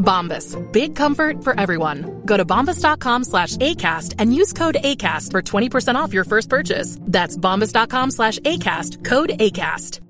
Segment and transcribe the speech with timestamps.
[0.00, 0.56] Bombas.
[0.72, 2.22] Big comfort for everyone.
[2.24, 6.98] Go to bombas.com slash ACAST and use code ACAST for 20% off your first purchase.
[7.02, 9.04] That's bombas.com slash ACAST.
[9.04, 10.00] Code ACAST.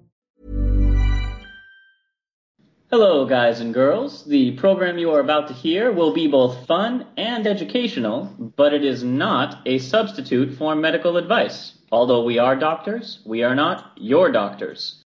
[2.91, 4.25] Hello, guys and girls.
[4.25, 8.85] The program you are about to hear will be both fun and educational, but it
[8.85, 11.79] is not a substitute for medical advice.
[11.93, 15.05] Although we are doctors, we are not your doctors.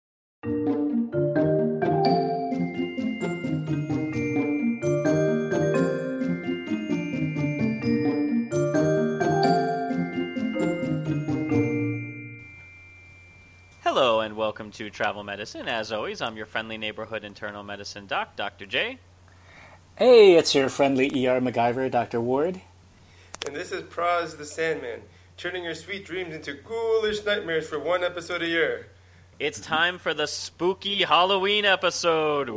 [14.71, 15.67] Welcome to Travel Medicine.
[15.67, 18.67] As always, I'm your friendly neighborhood internal medicine doc, Dr.
[18.67, 18.99] J.
[19.97, 22.21] Hey, it's your friendly ER MacGyver, Dr.
[22.21, 22.61] Ward.
[23.47, 25.01] And this is Praz the Sandman,
[25.37, 28.87] turning your sweet dreams into ghoulish nightmares for one episode a year.
[29.41, 32.49] It's time for the spooky Halloween episode.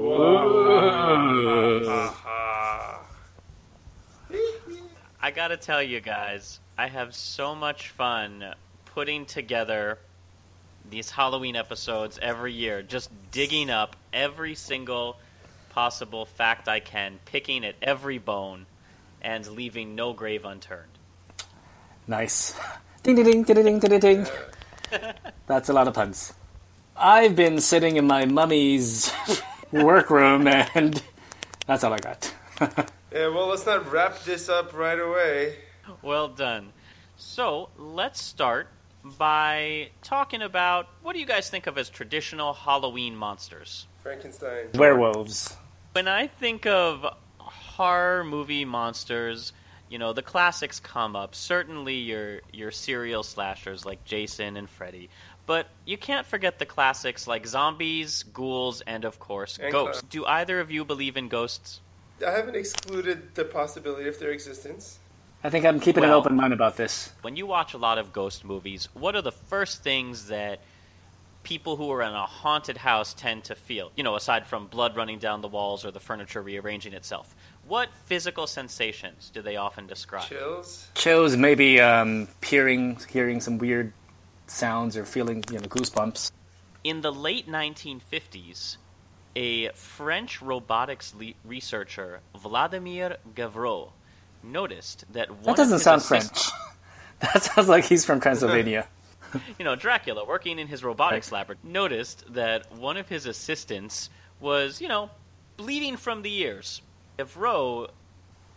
[5.19, 8.53] I gotta tell you guys, I have so much fun
[8.85, 9.97] putting together
[10.89, 15.17] these Halloween episodes every year, just digging up every single
[15.69, 18.65] possible fact I can, picking at every bone,
[19.21, 20.97] and leaving no grave unturned.
[22.07, 22.55] Nice.
[23.01, 24.27] Ding ding ding ding ding ding ding.
[25.47, 26.33] That's a lot of puns.
[26.95, 29.11] I've been sitting in my mummy's
[29.71, 31.01] workroom, and
[31.65, 32.33] that's all I got.
[33.13, 35.57] Yeah, well, let's not wrap this up right away.
[36.01, 36.73] Well done.
[37.15, 38.69] So let's start
[39.17, 43.87] by talking about what do you guys think of as traditional Halloween monsters?
[44.01, 44.67] Frankenstein.
[44.73, 45.55] Werewolves.
[45.93, 47.05] When I think of
[47.37, 49.53] horror movie monsters,
[49.89, 51.35] you know, the classics come up.
[51.35, 55.09] Certainly your your serial slashers like Jason and Freddy.
[55.45, 59.99] But you can't forget the classics like zombies, ghouls, and of course, And ghosts.
[60.01, 60.11] clowns.
[60.11, 61.81] Do either of you believe in ghosts?
[62.25, 64.99] I haven't excluded the possibility of their existence.
[65.43, 67.11] I think I'm keeping an open mind about this.
[67.21, 70.61] When you watch a lot of ghost movies, what are the first things that
[71.43, 73.91] people who are in a haunted house tend to feel?
[73.97, 77.35] You know, aside from blood running down the walls or the furniture rearranging itself.
[77.67, 80.29] What physical sensations do they often describe?
[80.29, 80.87] Chills.
[80.95, 83.91] Chills, maybe um, hearing hearing some weird
[84.47, 86.31] sounds or feeling you know goosebumps.
[86.85, 88.77] In the late 1950s,
[89.35, 93.91] a French robotics le- researcher, Vladimir Gavreau,
[94.43, 96.51] noticed that one That doesn't sound assist- French.
[97.33, 98.85] That sounds like he's from Transylvania.
[99.57, 104.09] you know, Dracula, working in his robotics lab, noticed that one of his assistants
[104.41, 105.09] was, you know,
[105.55, 106.81] bleeding from the ears.
[107.17, 107.89] Gavreau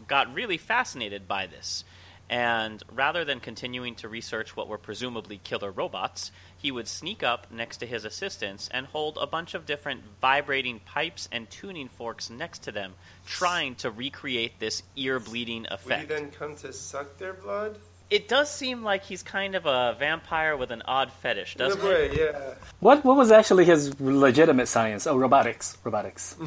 [0.09, 1.85] got really fascinated by this.
[2.29, 7.53] And rather than continuing to research what were presumably killer robots, he would sneak up
[7.53, 12.29] next to his assistants and hold a bunch of different vibrating pipes and tuning forks
[12.29, 12.95] next to them,
[13.27, 15.87] trying to recreate this ear bleeding effect.
[15.87, 16.09] Would he effect.
[16.09, 17.79] then come to suck their blood?
[18.09, 21.85] It does seem like he's kind of a vampire with an odd fetish, doesn't it?
[21.85, 22.55] way, yeah.
[22.79, 25.09] What what was actually his legitimate science?
[25.09, 25.77] Oh, robotics.
[25.83, 26.37] Robotics.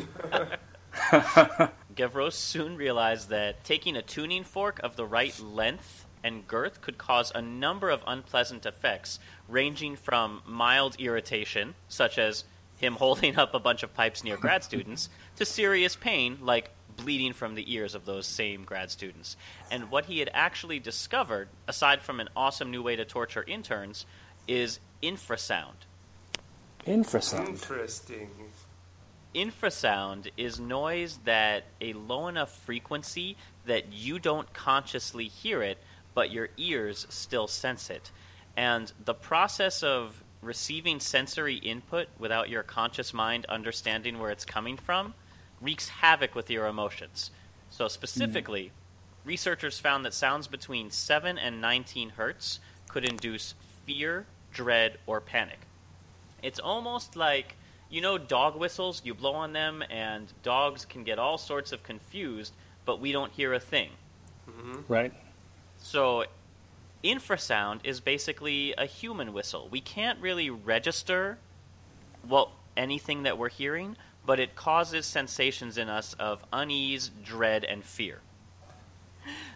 [2.00, 6.98] Gavreau soon realized that taking a tuning fork of the right length and girth could
[6.98, 9.20] cause a number of unpleasant effects,
[9.50, 12.46] ranging from mild irritation, such as
[12.78, 17.34] him holding up a bunch of pipes near grad students, to serious pain, like bleeding
[17.34, 19.36] from the ears of those same grad students.
[19.70, 24.06] And what he had actually discovered, aside from an awesome new way to torture interns,
[24.48, 25.76] is infrasound.
[26.88, 27.50] Infrasound.
[27.50, 28.30] Interesting.
[29.36, 35.78] Infrasound is noise that a low enough frequency that you don't consciously hear it,
[36.16, 38.12] but your ears still sense it.
[38.58, 44.78] And the process of receiving sensory input without your conscious mind understanding where it's coming
[44.78, 45.14] from
[45.62, 47.30] wreaks havoc with your emotions.
[47.70, 48.72] So, specifically,
[49.26, 53.54] researchers found that sounds between 7 and 19 hertz could induce
[53.86, 55.60] fear, dread, or panic.
[56.42, 57.56] It's almost like
[57.90, 61.84] you know dog whistles, you blow on them and dogs can get all sorts of
[61.84, 62.54] confused,
[62.86, 63.90] but we don't hear a thing.
[64.50, 64.92] Mm-hmm.
[64.92, 65.14] Right.
[65.78, 66.26] So
[67.04, 69.68] infrasound is basically a human whistle.
[69.70, 71.38] We can't really register
[72.28, 73.96] well anything that we're hearing,
[74.26, 78.20] but it causes sensations in us of unease, dread, and fear.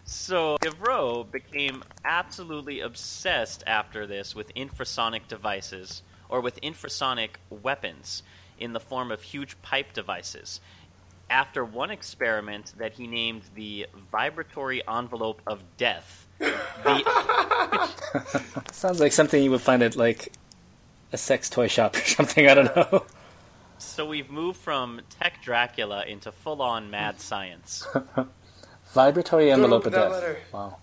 [0.06, 6.03] So Gavreau became absolutely obsessed after this with infrasonic devices,
[6.33, 8.24] or with infrasonic weapons
[8.59, 10.59] in the form of huge pipe devices.
[11.30, 17.91] After one experiment that he named the vibratory envelope of death, the,
[18.71, 20.33] Sounds like something you would find at like
[21.13, 22.50] a sex toy shop or something.
[22.50, 23.06] I don't know.
[23.77, 27.88] so we've moved from tech Dracula into full-on mad science.
[28.94, 30.12] Vibratory envelope of open that death.
[30.12, 30.38] letter.
[30.51, 30.77] Wow.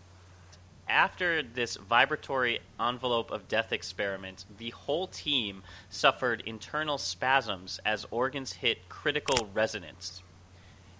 [0.90, 8.52] After this vibratory envelope of death experiment, the whole team suffered internal spasms as organs
[8.52, 10.20] hit critical resonance.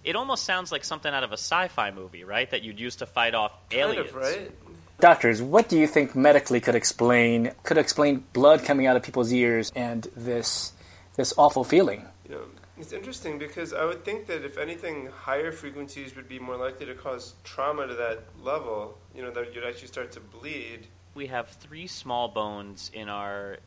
[0.05, 2.49] It almost sounds like something out of a sci-fi movie, right?
[2.51, 4.11] That you'd use to fight off Kind aliens.
[4.11, 4.53] of, right?
[5.01, 9.33] Doctors, what do you think medically could explain could explain blood coming out of people's
[9.33, 10.73] ears and this
[11.17, 12.07] this awful feeling?
[12.29, 12.45] You know,
[12.81, 16.87] it's interesting because I would think that if anything, higher frequencies would be more likely
[16.87, 18.99] to cause trauma to that level.
[19.15, 20.87] You know, that you'd actually start to bleed.
[21.15, 23.59] We have three small bones in our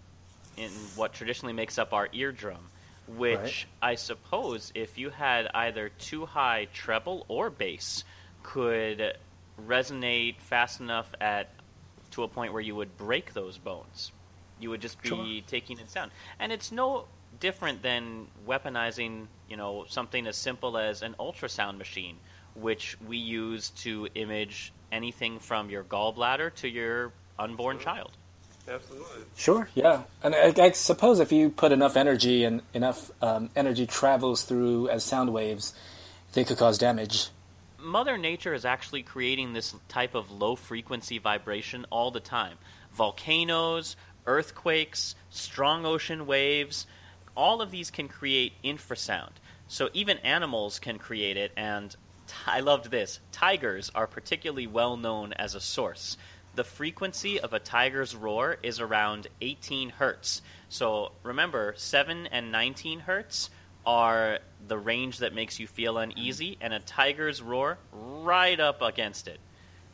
[0.57, 2.69] in what traditionally makes up our eardrum,
[3.07, 3.65] which Right.
[3.81, 8.04] I suppose if you had either too high treble or bass
[8.44, 9.18] could
[9.68, 11.50] resonate fast enough at
[12.12, 14.12] to a point where you would break those bones.
[14.60, 15.44] You would just be Sure.
[15.48, 16.12] taking in sound.
[16.39, 17.06] And it's no
[17.44, 22.16] different than weaponizing, you know, something as simple as an ultrasound machine,
[22.56, 28.12] which we use to image anything from your gallbladder to your unborn child.
[28.66, 29.24] Absolutely.
[29.36, 30.04] Sure, yeah.
[30.24, 34.88] And I, I suppose if you put enough energy and enough um, energy travels through
[34.88, 35.74] as sound waves,
[36.31, 37.28] they could cause damage.
[37.78, 42.57] Mother Nature is actually creating this type of low frequency vibration all the time.
[42.94, 46.88] Volcanoes, earthquakes, strong ocean waves,
[47.35, 49.31] all of these can create infrasound.
[49.68, 51.97] So even animals can create it, and t-
[52.47, 53.19] I loved this.
[53.31, 56.18] Tigers are particularly well known as a source.
[56.56, 60.41] The frequency of a tiger's roar is around 18 hertz.
[60.69, 63.50] So remember, 7 and 19 hertz
[63.86, 69.27] are the range that makes you feel uneasy, and a tiger's roar right up against
[69.27, 69.39] it.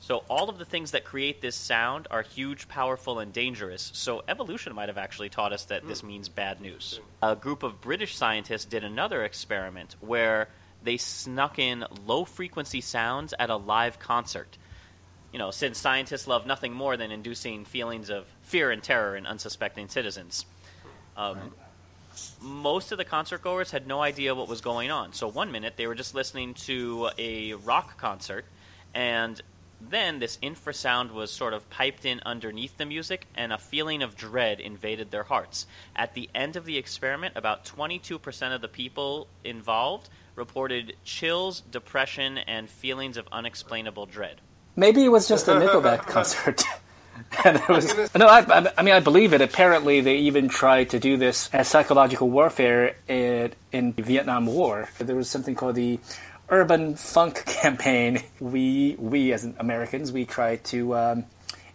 [0.01, 3.91] So all of the things that create this sound are huge, powerful, and dangerous.
[3.93, 6.99] So evolution might have actually taught us that this means bad news.
[7.21, 10.47] A group of British scientists did another experiment where
[10.83, 14.57] they snuck in low frequency sounds at a live concert.
[15.33, 19.25] You know, since scientists love nothing more than inducing feelings of fear and terror in
[19.25, 20.45] unsuspecting citizens.
[21.17, 21.37] Um,
[22.41, 25.13] most of the concert goers had no idea what was going on.
[25.13, 28.45] So one minute they were just listening to a rock concert,
[28.93, 29.39] and
[29.81, 34.15] then this infrasound was sort of piped in underneath the music, and a feeling of
[34.15, 35.65] dread invaded their hearts.
[35.95, 42.37] At the end of the experiment, about 22% of the people involved reported chills, depression,
[42.37, 44.39] and feelings of unexplainable dread.
[44.75, 46.63] Maybe it was just a Nickelback concert.
[47.43, 49.41] and it was, no, I, I- I mean, I believe it.
[49.41, 54.87] Apparently, they even tried to do this as psychological warfare in, in the Vietnam War.
[54.99, 55.99] There was something called the
[56.49, 58.23] Urban Funk Campaign.
[58.39, 61.25] We, we as Americans, we try to um,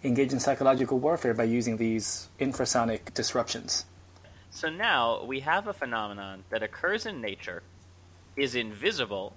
[0.03, 3.87] engage in psychological warfare by using these infrasonic disruptions.
[4.51, 7.63] So now we have a phenomenon that occurs in nature,
[8.37, 9.35] is invisible,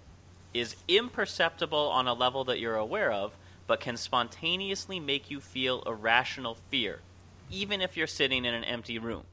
[0.54, 3.36] is imperceptible on a level that you're aware of,
[3.68, 7.00] but can spontaneously make you feel irrational fear,
[7.50, 9.24] even if you're sitting in an empty room.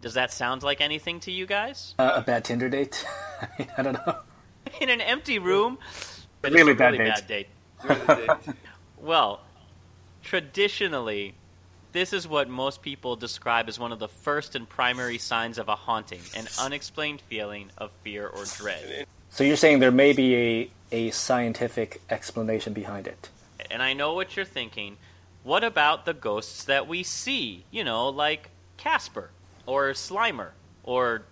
[0.00, 1.94] Does that sound like anything to you guys?
[1.98, 3.06] Uh, a bad Tinder date?
[3.78, 4.18] I don't know.
[4.80, 5.78] In an empty room?
[6.40, 7.14] But it's Really a bad really date.
[7.14, 7.46] bad date.
[7.84, 8.54] Really did.
[8.98, 9.40] Well,
[10.22, 11.34] traditionally,
[11.92, 15.68] this is what most people describe as one of the first and primary signs of
[15.68, 19.06] a haunting an unexplained feeling of fear or dread.
[19.30, 23.28] So you're saying there may be a, a scientific explanation behind it?
[23.70, 24.96] And I know what you're thinking.
[25.42, 27.64] What about the ghosts that we see?
[27.70, 29.30] You know, like Casper
[29.66, 30.50] or Slimer.
[30.82, 31.22] or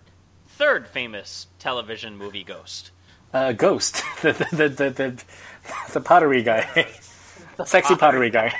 [0.46, 2.90] third famous television movie ghost?
[3.32, 5.24] Uh, Ghost, the the, the the the
[5.94, 6.66] the pottery guy,
[7.56, 8.54] the sexy pottery guy.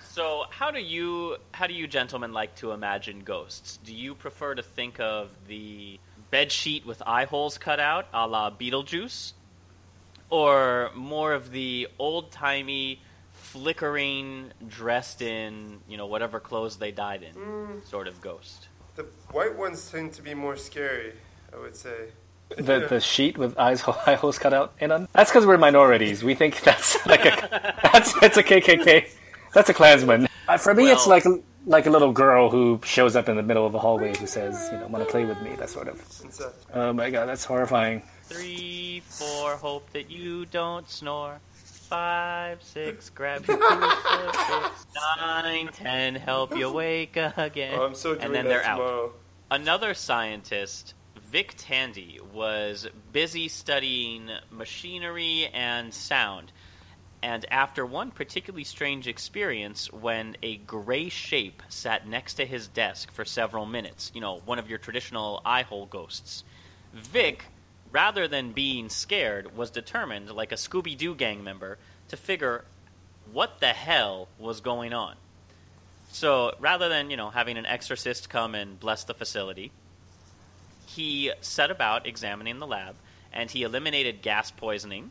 [0.00, 3.78] So, how do you how do you gentlemen like to imagine ghosts?
[3.84, 6.00] Do you prefer to think of the
[6.32, 9.34] bed sheet with eye holes cut out, a la Beetlejuice,
[10.28, 13.00] or more of the old timey,
[13.34, 18.66] flickering, dressed in you know whatever clothes they died in, sort of ghost?
[18.96, 21.12] The white ones tend to be more scary,
[21.54, 22.08] I would say.
[22.56, 25.08] The the sheet with eyes eye holes cut out in them.
[25.12, 26.24] That's because we're minorities.
[26.24, 29.08] We think that's like a that's it's a KKK.
[29.54, 30.28] That's a Klansman.
[30.48, 31.24] Uh, for me, it's like
[31.66, 34.68] like a little girl who shows up in the middle of a hallway who says,
[34.72, 35.54] you know, want to play with me.
[35.56, 36.00] That sort of.
[36.00, 38.02] It's Oh my god, that's horrifying.
[38.24, 41.40] Three, four, hope that you don't snore.
[41.88, 44.86] Five, six, grab your crucifix.
[45.16, 47.78] Nine, ten, help you wake again.
[47.78, 49.14] Oh, I'm so doing and then that they're out.
[49.50, 50.92] Another scientist,
[51.30, 56.50] Vic Tandy, was busy studying machinery and sound.
[57.22, 63.10] And after one particularly strange experience, when a gray shape sat next to his desk
[63.10, 66.44] for several minutes, you know, one of your traditional eye hole ghosts,
[66.94, 67.44] Vic,
[67.92, 71.76] rather than being scared, was determined, like a Scooby Doo gang member,
[72.08, 72.64] to figure
[73.32, 75.16] what the hell was going on.
[76.10, 79.72] So rather than, you know, having an exorcist come and bless the facility,
[80.88, 82.96] he set about examining the lab
[83.32, 85.10] and he eliminated gas poisoning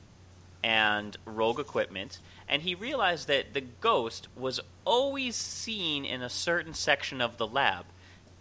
[0.63, 2.19] and rogue equipment
[2.49, 7.47] and he realized that the ghost was always seen in a certain section of the
[7.47, 7.85] lab.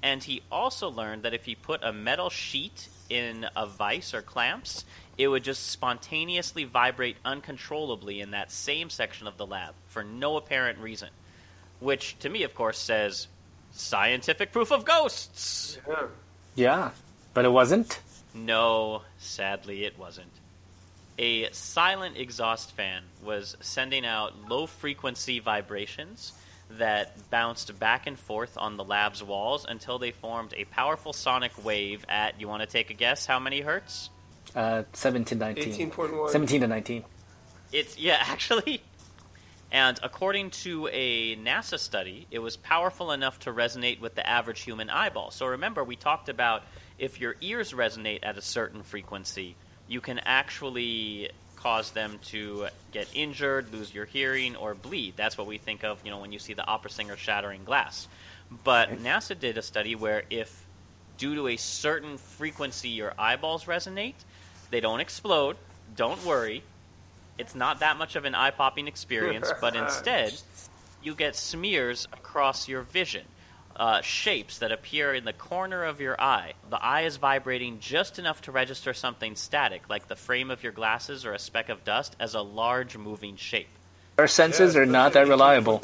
[0.03, 4.23] And he also learned that if he put a metal sheet in a vise or
[4.23, 4.85] clamps
[5.19, 10.37] it would just spontaneously vibrate uncontrollably in that same section of the lab for no
[10.37, 11.09] apparent reason
[11.79, 13.29] which to me of course says
[13.77, 15.79] scientific proof of ghosts.
[15.87, 16.07] Yeah.
[16.55, 16.91] Yeah,
[17.37, 18.01] but it wasn't.
[18.33, 20.33] no, sadly, it wasn't.
[21.19, 26.33] A silent exhaust fan was sending out low frequency vibrations
[26.71, 31.53] that bounced back and forth on the lab's walls until they formed a powerful sonic
[31.63, 34.09] wave at, you want to take a guess, how many hertz?
[34.55, 35.91] Uh, 17 to 19.
[35.91, 36.31] 18.1.
[36.31, 37.05] 17 to 19.
[37.71, 38.81] It's, yeah, actually.
[39.71, 44.63] And according to a NASA study, it was powerful enough to resonate with the average
[44.63, 45.31] human eyeball.
[45.33, 46.63] So remember, we talked about
[46.99, 49.57] if your ears resonate at a certain frequency,
[49.89, 55.15] you can actually cause them to get injured, lose your hearing, or bleed.
[55.17, 58.09] That's what we think of, you know, when you see the opera singer shattering glass.
[58.65, 60.65] But NASA did a study where if
[61.19, 64.15] due to a certain frequency your eyeballs resonate,
[64.71, 65.57] they don't explode.
[65.97, 66.63] Don't worry.
[67.39, 70.35] It's not that much of an eye popping experience, but instead,
[71.03, 73.25] you get smears across your vision.
[73.77, 76.55] Uh, shapes that appear in the corner of your eye.
[76.71, 80.73] The eye is vibrating just enough to register something static, like the frame of your
[80.73, 83.69] glasses or a speck of dust, as a large moving shape.
[84.17, 85.83] Our senses Yeah, are not that reliable.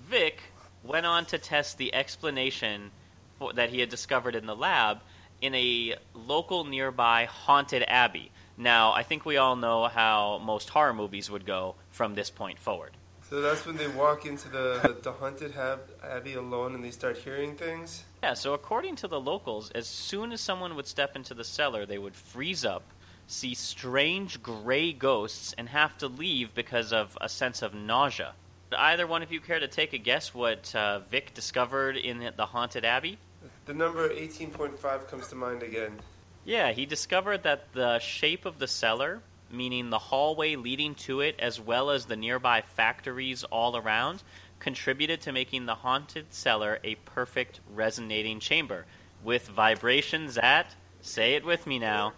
[0.00, 0.40] Vic
[0.82, 2.90] went on to test the explanation
[3.38, 4.98] for, that he had discovered in the lab
[5.40, 8.32] in a local nearby haunted abbey.
[8.56, 12.58] Now, I think we all know how most horror movies would go from this point
[12.58, 12.90] forward.
[13.28, 17.18] So that's when they walk into the, the, haunted hab- abbey alone and they start
[17.18, 18.04] hearing things.
[18.22, 21.84] Yeah, so according to the locals, as soon as someone would step into the cellar,
[21.84, 22.84] they would freeze up,
[23.26, 28.32] see strange gray ghosts, and have to leave because of a sense of nausea.
[28.70, 32.30] Would either one of you care to take a guess what uh, Vic discovered in
[32.34, 33.18] the haunted abbey?
[33.66, 35.98] The number 18.5 comes to mind again.
[36.46, 39.20] Yeah, he discovered that the shape of the cellar,
[39.50, 44.22] meaning the hallway leading to it as well as the nearby factories all around,
[44.58, 48.86] contributed to making the haunted cellar a perfect resonating chamber
[49.22, 52.12] with vibrations at, say it with me now,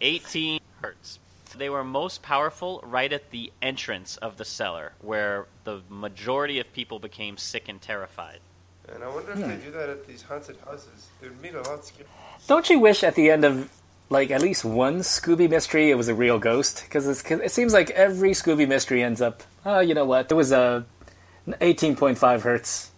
[0.00, 1.18] 18 hertz.
[1.56, 6.72] They were most powerful right at the entrance of the cellar, where the majority of
[6.72, 8.38] people became sick and terrified.
[8.88, 9.64] And I wonder if they hmm.
[9.64, 11.08] do that at these haunted houses.
[11.20, 12.08] They would meet a lot scary.
[12.46, 13.70] Don't you wish at the end of
[14.10, 16.82] like at least one Scooby mystery it was a real ghost?
[16.84, 19.42] Because it seems like every Scooby mystery ends up.
[19.64, 20.30] Oh, you know what?
[20.30, 20.82] It was uh,
[21.46, 22.90] a 18.5 hertz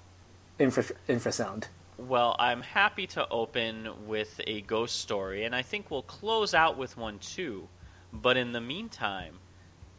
[0.59, 1.65] infra infrasound.
[1.99, 6.77] Well, I'm happy to open with a ghost story, and I think we'll close out
[6.77, 7.69] with one too.
[8.13, 9.39] But in the meantime,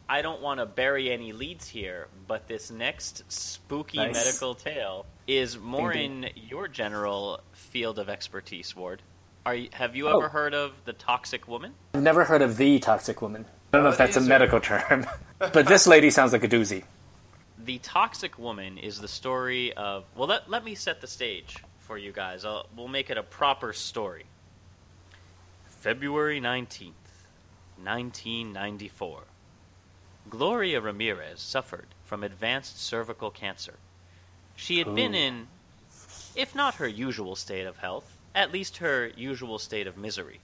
[0.10, 4.14] I don't want to bury any leads here, but this next spooky Nice.
[4.26, 9.02] medical tale is more Ding, in your general field of expertise, Ward.
[9.46, 10.18] Are you, have you Oh.
[10.18, 11.74] ever heard of the toxic woman?
[11.94, 13.46] I've never heard of the toxic woman.
[13.74, 15.06] I don't know if that's a medical term,
[15.40, 16.84] but this lady sounds like a doozy.
[17.58, 20.04] The Toxic Woman is the story of.
[20.16, 22.44] Well, let, let me set the stage for you guys.
[22.44, 24.26] I'll, we'll make it a proper story.
[25.66, 26.92] February 19th,
[27.82, 29.22] 1994.
[30.30, 33.76] Gloria Ramirez suffered from advanced cervical cancer.
[34.56, 35.48] She had been in,
[36.36, 40.42] if not her usual state of health, at least her usual state of misery,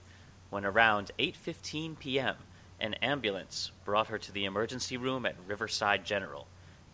[0.50, 2.36] when around 8:15 p.m.,
[2.80, 6.46] an ambulance brought her to the emergency room at Riverside General.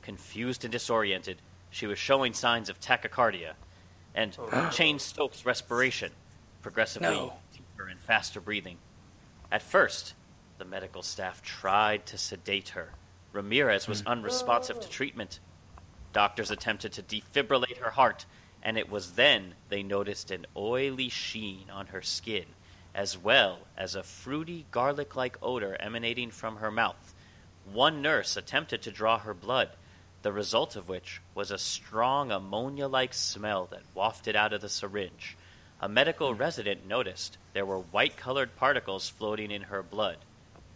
[0.03, 3.55] Confused and disoriented, she was showing signs of tachycardia
[4.17, 6.11] and oh, Cheyne Stokes respiration,
[6.63, 7.35] progressively No.
[7.53, 8.79] deeper and faster breathing.
[9.53, 10.15] At first,
[10.59, 12.95] the medical staff tried to sedate her.
[13.33, 14.09] Ramirez was hmm.
[14.09, 15.39] unresponsive to treatment.
[16.15, 18.25] Doctors attempted to defibrillate her heart,
[18.67, 22.45] and it was then they noticed an oily sheen on her skin,
[22.93, 27.15] as well as a fruity garlic like odor emanating from her mouth.
[27.73, 29.69] One nurse attempted to draw her blood,
[30.23, 34.69] the result of which was a strong ammonia like smell that wafted out of the
[34.69, 35.37] syringe.
[35.81, 40.17] A medical resident noticed there were white colored particles floating in her blood.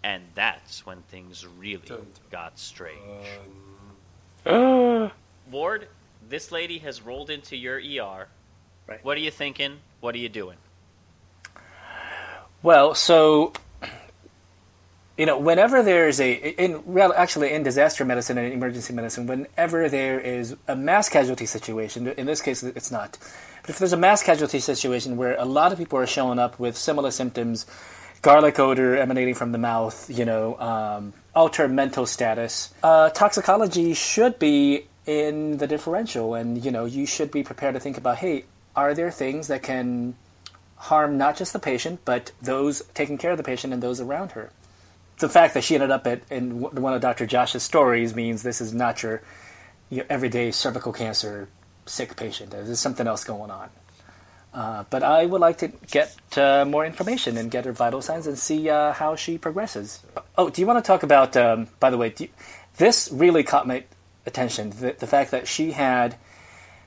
[0.05, 2.07] And that's when things really Dun, dun.
[2.31, 3.27] got strange.
[4.47, 5.09] Uh,
[5.51, 5.89] Ward,
[6.31, 8.29] this lady has rolled into your ER.
[8.87, 9.05] Right.
[9.05, 9.79] What are you thinking?
[10.01, 10.57] What are you doing?
[12.63, 13.53] Well, so
[15.19, 19.89] you know, whenever there's a in well, actually in disaster medicine and emergency medicine, whenever
[19.89, 23.19] there is a mass casualty situation, in this case it's not,
[23.61, 26.59] but if there's a mass casualty situation where a lot of people are showing up
[26.59, 27.67] with similar symptoms,
[28.23, 34.39] garlic odor emanating from the mouth, you know, um, altered mental status, uh, toxicology should
[34.39, 38.45] be in the differential, and you know, you should be prepared to think about, hey,
[38.77, 40.15] are there things that can
[40.77, 44.33] harm not just the patient, but those taking care of the patient and those around
[44.33, 44.51] her.
[45.19, 47.27] The fact that she ended up at, in one of Dr.
[47.27, 49.21] Josh's stories means this is not your,
[49.91, 51.49] your everyday cervical cancer
[51.87, 52.53] sick patient.
[52.53, 53.69] There's something else going on.
[54.55, 58.27] Uh, but I would like to get uh, more information and get her vital signs
[58.27, 60.03] and see uh, how she progresses.
[60.39, 62.29] Oh, do you want to talk about, um, by the way, you,
[62.79, 63.85] this really caught my
[64.27, 66.17] attention the, the fact that she had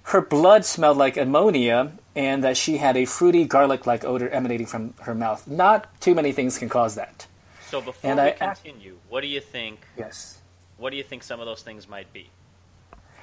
[0.03, 4.67] her blood smelled like ammonia and that she had a fruity garlic like odor emanating
[4.67, 5.47] from her mouth.
[5.47, 7.25] Not too many things can cause that.
[7.69, 9.79] So before And we I continue, what do you think?
[9.97, 10.39] Yes.
[10.77, 12.29] What do you think some of those things might be?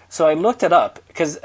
[0.08, 1.38] So I looked it up because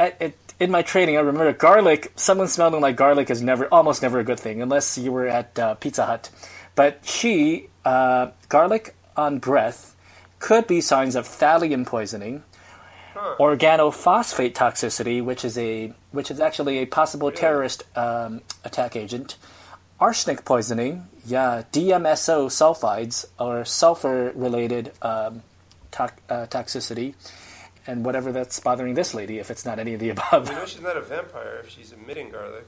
[0.60, 2.12] in my training, I remember garlic.
[2.16, 5.58] Someone smelling like garlic is never, almost never a good thing, unless you were at
[5.60, 6.30] uh, Pizza Hut.
[6.74, 9.96] But she, uh, garlic on breath,
[10.40, 12.44] could be signs of thallium poisoning,
[13.40, 19.36] organophosphate toxicity, which is a which is actually a possible terrorist um, attack agent,
[20.00, 25.44] arsenic poisoning, yeah, DMSO sulfides or sulfur-related um,
[25.92, 27.16] tox- uh, toxicity,
[27.88, 30.50] and whatever that's bothering this lady, if it's not any of the above.
[30.50, 32.68] You know she's not a vampire if she's emitting garlic.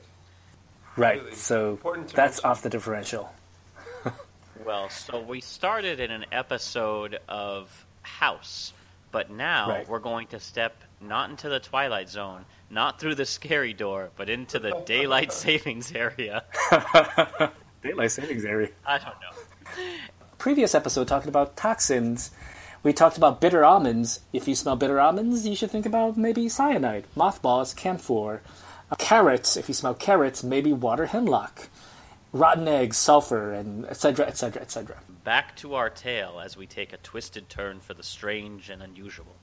[0.96, 1.20] right.
[1.22, 1.80] really So
[2.14, 2.46] that's mention.
[2.50, 3.32] off the differential.
[4.66, 8.74] Well, so we started in an episode of House,
[9.12, 9.88] but now Right.
[9.90, 14.30] we're going to step not into the Twilight Zone, not through the scary door, but
[14.30, 16.44] into the daylight savings area.
[17.84, 18.70] Daylight savings area.
[18.86, 19.88] I don't know.
[20.38, 22.32] previous episode talking about toxins,
[22.84, 24.22] we talked about bitter almonds.
[24.34, 28.42] If you smell bitter almonds, you should think about maybe cyanide, mothballs, camphor.
[28.92, 31.70] Uh, carrots, if you smell carrots, maybe water hemlock.
[32.34, 34.98] Rotten eggs, sulfur, and etc., etc., etc.
[35.28, 39.36] Back to our tale as we take a twisted turn for the strange and unusual.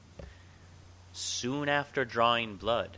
[1.13, 2.97] Soon after drawing blood,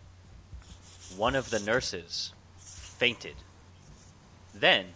[1.17, 3.35] one of the nurses fainted.
[4.55, 4.87] Then,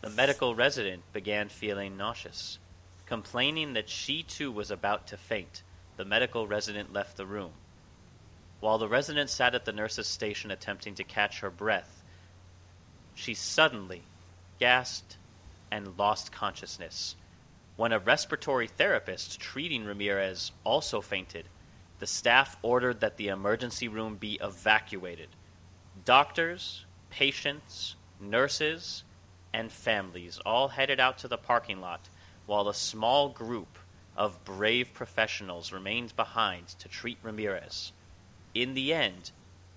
[0.00, 2.60] the medical resident began feeling nauseous.
[3.04, 5.64] Complaining that she too was about to faint,
[5.96, 7.50] the medical resident left the room.
[8.60, 12.04] While the resident sat at the nurse's station attempting to catch her breath,
[13.16, 14.02] she suddenly
[14.60, 15.16] gasped
[15.72, 17.16] and lost consciousness.
[17.76, 21.46] When a respiratory therapist treating Ramirez also fainted,
[21.98, 25.28] the staff ordered that the emergency room be evacuated.
[26.04, 29.02] Doctors, patients, nurses,
[29.54, 32.08] and families all headed out to the parking lot,
[32.44, 33.78] while a small group
[34.14, 37.92] of brave professionals remained behind to treat Ramirez.
[38.54, 39.30] In the end,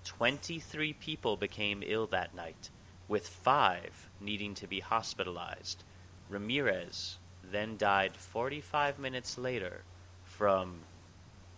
[0.04, 2.68] 23 people became ill that night,
[3.08, 5.84] with five needing to be hospitalized.
[6.28, 7.18] Ramirez
[7.52, 9.82] then died 45 minutes later
[10.24, 10.80] from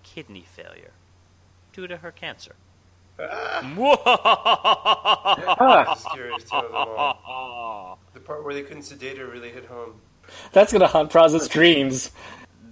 [0.02, 0.90] kidney failure
[1.72, 2.54] due to her cancer.
[3.20, 3.60] Ah.
[5.88, 6.78] That's the scariest tale of them
[7.26, 7.98] all.
[8.14, 10.00] The part where they couldn't sedate her really hit home.
[10.52, 12.10] That's gonna haunt Praza's dreams.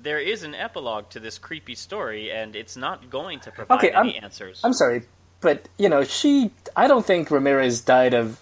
[0.02, 3.90] there is an epilogue to this creepy story, and it's not going to provide Okay,
[3.92, 4.60] I'm- any answers.
[4.62, 5.02] I'm sorry.
[5.40, 6.50] but you know, she.
[6.76, 8.40] I don't think Ramirez died of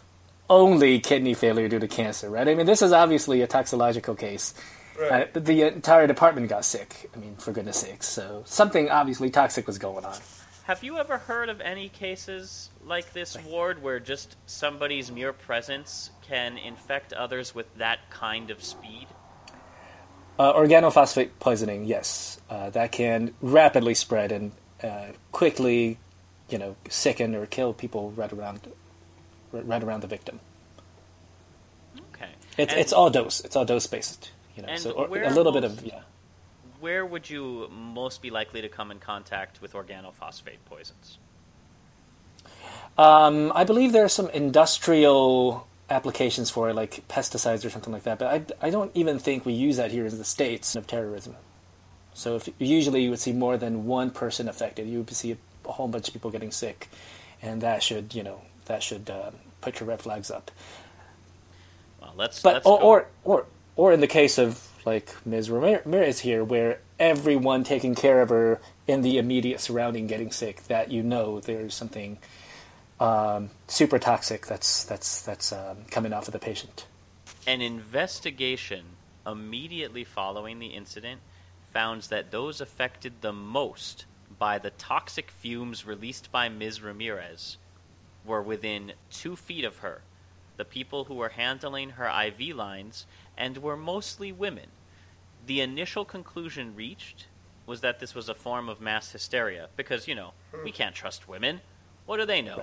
[0.48, 2.46] only kidney failure due to cancer, right?
[2.46, 4.54] I mean, this is obviously a toxicological case.
[4.98, 5.34] Right.
[5.34, 7.10] Uh, the entire department got sick.
[7.14, 8.08] I mean, for goodness sakes.
[8.08, 10.16] So something obviously toxic was going on.
[10.64, 16.10] Have you ever heard of any cases like this, Ward, where just somebody's mere presence
[16.22, 19.06] can infect others with that kind of speed?
[20.38, 24.52] Uh, organophosphate poisoning, yes, uh, that can rapidly spread and
[24.82, 25.98] uh, quickly,
[26.48, 28.60] you know, sicken or kill people right around,
[29.62, 30.40] right around the victim.
[32.14, 32.30] Okay.
[32.56, 33.40] It's And- it's all dose.
[33.40, 34.30] It's all dose based.
[34.56, 36.02] You know, so or, a little bit of yeah.
[36.80, 41.18] Where would you most be likely to come in contact with organophosphate poisons?
[42.96, 48.04] Um, I believe there are some industrial applications for it, like pesticides or something like
[48.04, 48.18] that.
[48.18, 48.28] But
[48.62, 51.36] I, I don't even think we use that here in the states of terrorism.
[52.12, 55.72] So if usually you would see more than one person affected, you would see a
[55.72, 56.88] whole bunch of people getting sick,
[57.42, 59.32] and that should you know that should uh,
[59.64, 60.50] put your red flags up.
[62.00, 62.42] Well, let's.
[62.42, 63.46] But let's or, go- or or
[63.76, 65.50] or in the case of like Ms.
[65.50, 70.92] Ramirez here, where everyone taking care of her in the immediate surrounding getting sick, that
[70.92, 72.18] you know there's something
[73.00, 76.86] um, super toxic that's that's that's um, coming off of the patient.
[77.46, 78.84] An investigation
[79.26, 81.20] immediately following the incident
[81.72, 84.04] found that those affected the most
[84.38, 86.82] by the toxic fumes released by Ms.
[86.82, 87.56] Ramirez
[88.24, 90.02] were within two feet of her,
[90.56, 93.06] the people who were handling her IV lines,
[93.36, 94.66] and were mostly women.
[95.46, 97.26] The initial conclusion reached
[97.66, 100.32] was that this was a form of mass hysteria, because, you know,
[100.64, 100.76] we hmm.
[100.76, 101.60] can't trust women.
[102.06, 102.62] What do they know?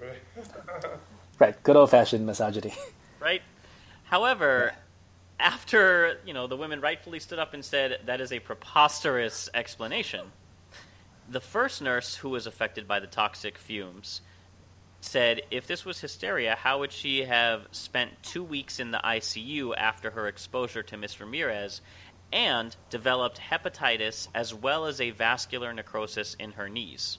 [0.00, 0.22] Right,
[1.38, 1.62] right.
[1.62, 2.74] good old fashioned misogyny.
[3.20, 3.42] right?
[4.04, 4.74] However,
[5.38, 10.32] after you know the women rightfully stood up and said that is a preposterous explanation,
[11.28, 14.20] the first nurse who was affected by the toxic fumes
[15.02, 19.74] said if this was hysteria, how would she have spent two weeks in the ICU
[19.76, 21.82] after her exposure to Miss Ramirez
[22.32, 27.18] and developed hepatitis as well as avascular necrosis in her knees?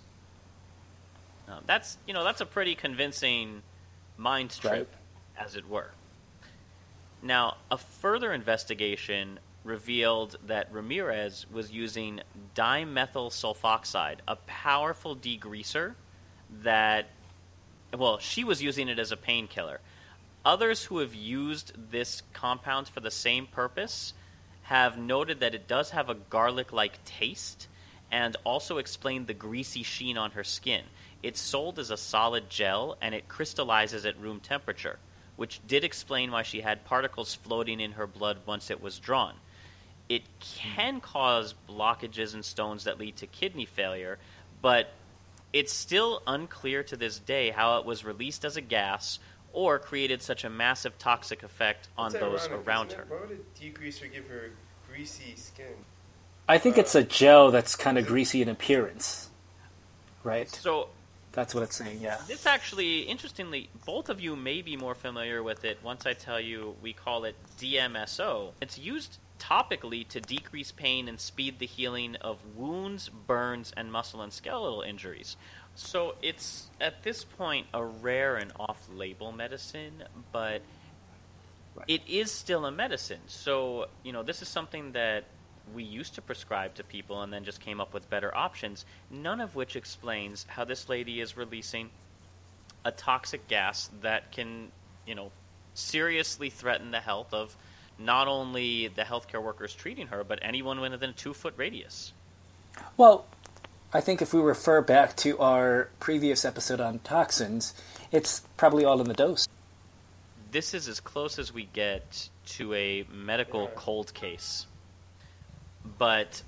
[1.47, 3.61] Now, that's you know that's a pretty convincing
[4.17, 4.95] mind trip,
[5.37, 5.91] as it were.
[7.21, 12.21] Now, a further investigation revealed that Ramirez was using
[12.55, 15.95] dimethyl sulfoxide, a powerful degreaser
[16.63, 17.07] that,
[17.97, 19.79] well, she was using it as a painkiller.
[20.45, 24.13] Others who have used this compound for the same purpose
[24.63, 27.67] have noted that it does have a garlic like taste
[28.11, 30.83] and also explained the greasy sheen on her skin.
[31.21, 34.99] It's sold as a solid gel and it crystallizes at room temperature,
[35.35, 39.35] which did explain why she had particles floating in her blood once it was drawn.
[40.09, 40.69] It hmm.
[40.75, 44.19] can cause blockages and stones that lead to kidney failure,
[44.61, 44.91] but
[45.53, 49.19] it's still unclear to this day how it was released as a gas
[49.53, 53.03] or created such a massive toxic effect on It's those ironic, around isn't her.
[53.05, 53.09] it?
[53.09, 54.49] Why would a degreaser give her
[54.89, 55.75] greasy skin?
[56.49, 59.29] I think it's a gel that's kind of uh, greasy in appearance,
[60.23, 60.49] right?
[60.49, 60.89] So
[61.31, 61.99] That's what it's saying.
[62.01, 62.17] Yeah.
[62.27, 66.39] This actually, interestingly, both of you may be more familiar with it once I tell
[66.39, 68.51] you we call it DMSO.
[68.61, 74.21] It's used topically to decrease pain and speed the healing of wounds, burns, and muscle
[74.21, 75.35] and skeletal injuries.
[75.75, 80.61] So it's, at this point, a rare and off label medicine, but
[81.87, 83.21] it is still a medicine.
[83.27, 85.25] So, you know, this is something that
[85.73, 89.41] we used to prescribe to people and then just came up with better options, none
[89.41, 91.89] of which explains how this lady is releasing
[92.85, 94.71] a toxic gas that can,
[95.07, 95.31] you know,
[95.73, 97.55] seriously threaten the health of
[97.99, 102.13] not only the healthcare workers treating her, but anyone within a two foot radius.
[102.97, 103.25] Well,
[103.93, 107.73] I think if we refer back to our previous episode on toxins,
[108.11, 109.47] it's probably all in the dose.
[110.51, 114.65] This is as close as we get to a medical cold case.
[115.97, 116.41] But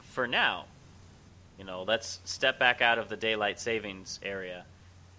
[0.00, 0.66] for now,
[1.58, 4.64] you know, let's step back out of the daylight savings area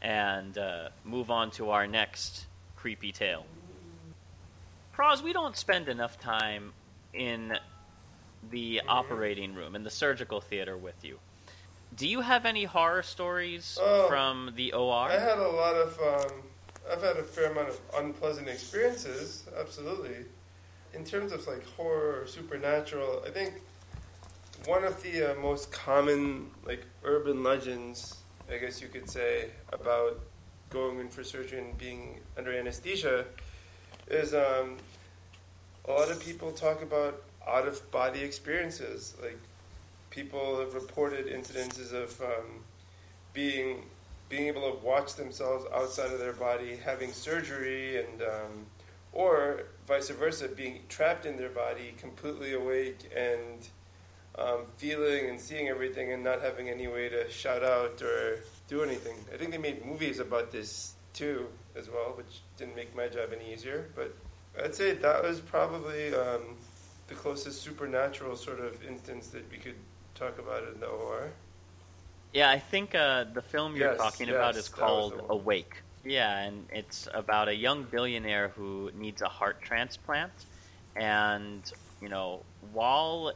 [0.01, 3.45] and uh, move on to our next creepy tale.
[5.01, 6.73] Cross, we don't spend enough time
[7.15, 7.57] in
[8.51, 11.17] the operating room, in the surgical theater with you.
[11.97, 15.09] Do you have any horror stories Oh, from the OR?
[15.09, 15.99] I had a lot of.
[15.99, 16.43] Um,
[16.91, 19.45] I've had a fair amount of unpleasant experiences.
[19.59, 20.17] Absolutely.
[20.93, 23.55] In terms of like horror or supernatural, I think
[24.67, 28.17] one of the uh, most common like urban legends,
[28.51, 30.19] I guess you could say, about
[30.69, 33.25] going in for surgery and being under anesthesia
[34.07, 34.77] is um,
[35.87, 39.15] a lot of people talk about out of body experiences.
[39.21, 39.39] Like
[40.09, 42.63] people have reported incidences of um,
[43.33, 43.83] being
[44.29, 48.65] being able to watch themselves outside of their body having surgery and um,
[49.11, 53.67] or vice versa being trapped in their body completely awake and
[54.37, 58.39] um, feeling and seeing everything and not having any way to shout out or
[58.69, 62.95] do anything i think they made movies about this too as well which didn't make
[62.95, 64.15] my job any easier but
[64.63, 66.57] i'd say that was probably um,
[67.07, 69.75] the closest supernatural sort of instance that we could
[70.15, 71.31] talk about in the or
[72.33, 75.21] Yeah, I think uh, the film you're Yes, talking yes, about is called.
[75.29, 75.83] Awake.
[76.03, 80.45] Yeah, and it's about a young billionaire who needs a heart transplant,
[80.95, 83.33] and you know, while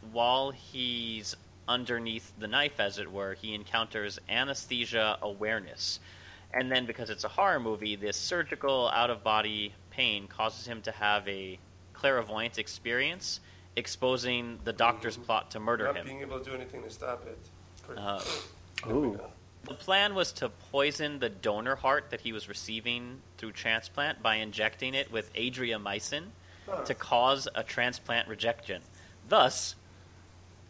[0.00, 1.34] while he's
[1.68, 6.00] underneath the knife, as it were, he encounters anesthesia awareness,
[6.52, 10.82] and then because it's a horror movie, this surgical out of body pain causes him
[10.82, 11.58] to have a
[11.92, 13.40] clairvoyant experience,
[13.76, 16.06] exposing the doctor's plot to murder not him.
[16.06, 17.38] being able to do anything to stop it
[17.96, 18.22] Uh,
[18.88, 19.20] Ooh.
[19.64, 24.36] The plan was to poison the donor heart that he was receiving through transplant by
[24.36, 26.24] injecting it with adriamycin
[26.84, 28.82] to cause a transplant rejection.
[29.28, 29.74] Thus,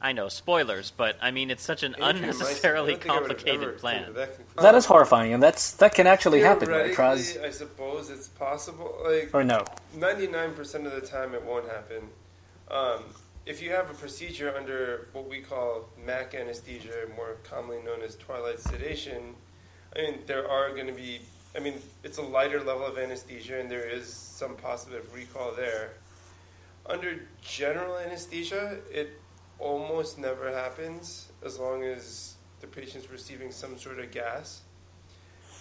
[0.04, 4.12] I know spoilers, but I mean it's such an Adrian unnecessarily I complicated plan.
[4.12, 4.38] that.
[4.56, 7.42] That is horrifying, and that's that can actually happen, right, Kraz?
[7.42, 8.98] I suppose it's possible.
[9.02, 9.64] Like Or no?
[9.96, 12.02] ninety-nine percent of the time, it won't happen.
[12.70, 13.04] Um,
[13.46, 18.14] if you have a procedure under what we call MAC anesthesia, more commonly known as
[18.16, 19.34] twilight sedation,
[19.96, 21.20] I mean, there are going to be.
[21.56, 25.52] I mean, it's a lighter level of anesthesia, and there is some possibility of recall
[25.52, 25.92] there.
[26.84, 29.18] Under general anesthesia, it
[29.64, 34.60] almost never happens as long as the patient's receiving some sort of gas.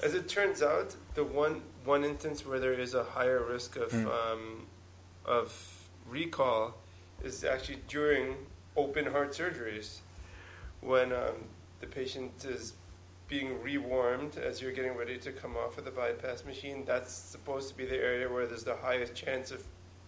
[0.03, 3.93] As it turns out, the one one instance where there is a higher risk of
[3.93, 4.67] um,
[5.25, 5.49] of
[6.07, 6.75] recall
[7.23, 8.35] is actually during
[8.75, 9.99] open heart surgeries,
[10.81, 11.35] when um,
[11.79, 12.73] the patient is
[13.29, 16.83] being rewarmed as you're getting ready to come off of the bypass machine.
[16.85, 19.63] That's supposed to be the area where there's the highest chance of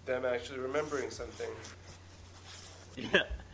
[0.05, 1.49] them actually remembering something.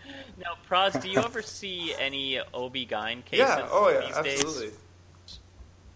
[0.38, 3.68] now, Praz, do you ever see any OB-GYN cases yeah.
[3.72, 4.02] Oh yeah.
[4.02, 4.44] these days?
[4.44, 4.78] Absolutely.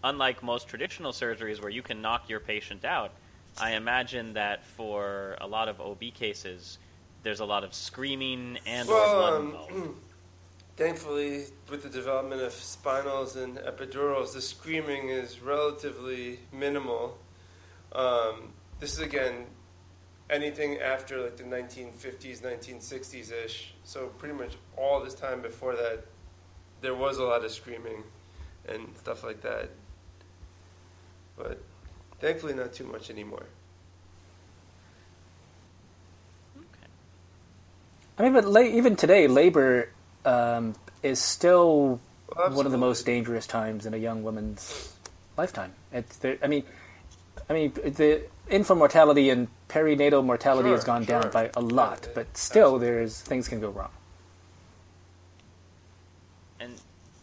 [0.04, 3.12] unlike most traditional surgeries where you can knock your patient out,
[3.58, 6.78] I imagine that for a lot of OB cases,
[7.22, 9.96] there's a lot of screaming and Well, blood um.
[10.76, 17.16] Thankfully, with the development of spinals and epidurals, the screaming is relatively minimal.
[17.92, 19.46] Um, this is again
[20.28, 23.74] anything after like the 1950s, 1960s ish.
[23.84, 26.04] So pretty much all this time before that,
[26.80, 28.02] there was a lot of screaming
[28.68, 29.70] and stuff like that.
[31.36, 31.62] But
[32.20, 33.46] thankfully, not too much anymore.
[36.56, 36.88] Okay.
[38.18, 39.90] I mean, but la- even today, labor
[40.24, 42.00] um, is still
[42.34, 44.94] Well, one of the most dangerous times in a young woman's
[45.36, 45.72] lifetime.
[45.92, 46.64] It's I mean,
[47.48, 52.00] I mean, the infant mortality and perinatal mortality has Sure, gone down by a lot,
[52.02, 52.86] Yeah, but still, absolutely.
[52.86, 53.90] there's things can go wrong.
[56.60, 56.74] And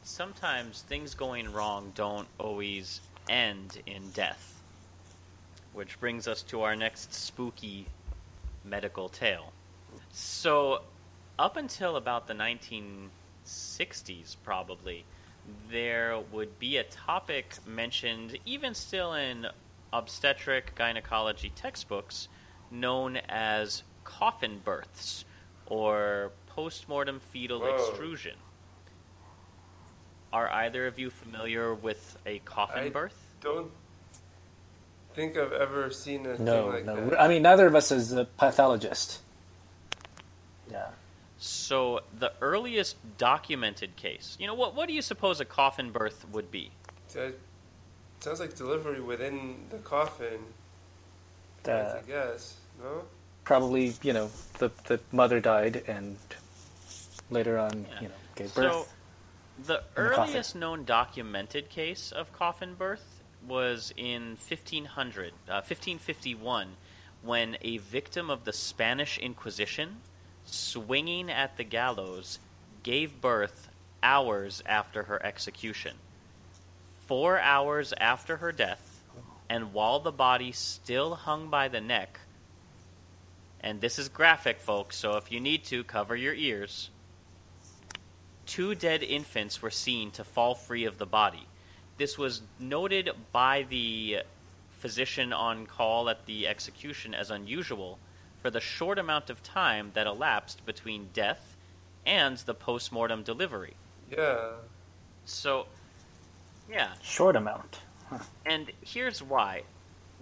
[0.03, 4.61] sometimes things going wrong don't always end in death.
[5.73, 7.87] Which brings us to our next spooky
[8.63, 9.51] medical tale.
[10.11, 10.81] So,
[11.39, 15.03] up until about the 1960s, probably,
[15.69, 19.47] there would be a topic mentioned, even still in
[19.93, 22.27] obstetric gynecology textbooks,
[22.71, 25.23] known as coffin births
[25.67, 27.75] or postmortem fetal Whoa.
[27.75, 28.35] extrusion.
[30.33, 33.15] Are either of you familiar with a coffin I birth?
[33.41, 33.71] Don't
[35.13, 37.09] think I've ever seen a No, thing like no.
[37.09, 37.21] that.
[37.21, 39.19] I mean, neither of us is a pathologist.
[40.71, 40.87] Yeah.
[41.37, 46.25] So the earliest documented case, you know, what what do you suppose a coffin birth
[46.31, 46.71] would be?
[47.13, 47.35] That
[48.23, 50.39] sounds like delivery within the coffin.
[51.67, 52.57] Uh, I guess.
[52.81, 53.03] No.
[53.43, 56.17] probably, you know, the the mother died and
[57.29, 58.01] later on, Yeah.
[58.01, 58.71] you know, gave birth.
[58.71, 58.87] So
[59.59, 66.77] the the earliest known documented case of coffin birth was in 1500, uh, 1551,
[67.21, 70.01] when a victim of the Spanish Inquisition,
[70.45, 72.39] swinging at the gallows,
[72.83, 73.67] gave birth
[74.01, 75.97] hours after her execution.
[77.07, 79.03] Four hours after her death,
[79.49, 82.19] and while the body still hung by the neck,
[83.61, 86.89] and this is graphic, folks, so if you need to, cover your ears
[88.45, 91.47] two dead infants were seen to fall free of the body.
[91.97, 94.19] This was noted by the
[94.79, 97.99] physician on call at the execution as unusual
[98.41, 101.55] for the short amount of time that elapsed between death
[102.05, 103.73] and the post-mortem delivery.
[104.11, 104.51] Yeah.
[105.25, 105.67] So
[106.69, 106.89] Yeah.
[107.01, 107.79] Short amount.
[108.45, 109.63] And here's why.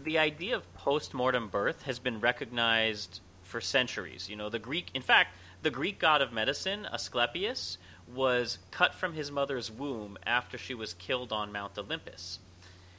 [0.03, 4.29] The idea of post-mortem birth has been recognized for centuries.
[4.29, 7.77] You know, the Greek, in fact, the Greek god of medicine, Asclepius,
[8.13, 12.39] was cut from his mother's womb after she was killed on Mount Olympus.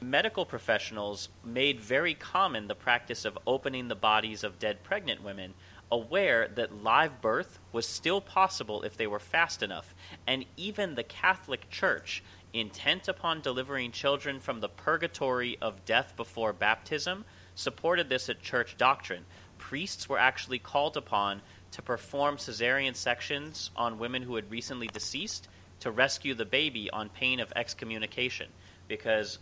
[0.01, 5.53] Medical professionals made very common the practice of opening the bodies of dead pregnant women,
[5.91, 9.93] aware that live birth was still possible if they were fast enough,
[10.25, 12.23] and even the Catholic Church,
[12.53, 18.77] intent upon delivering children from the purgatory of death before baptism, supported this at church
[18.77, 19.25] doctrine.
[19.57, 25.47] Priests were actually called upon to perform cesarean sections on women who had recently deceased
[25.79, 28.47] to rescue the baby on pain of excommunication.
[28.87, 29.39] Because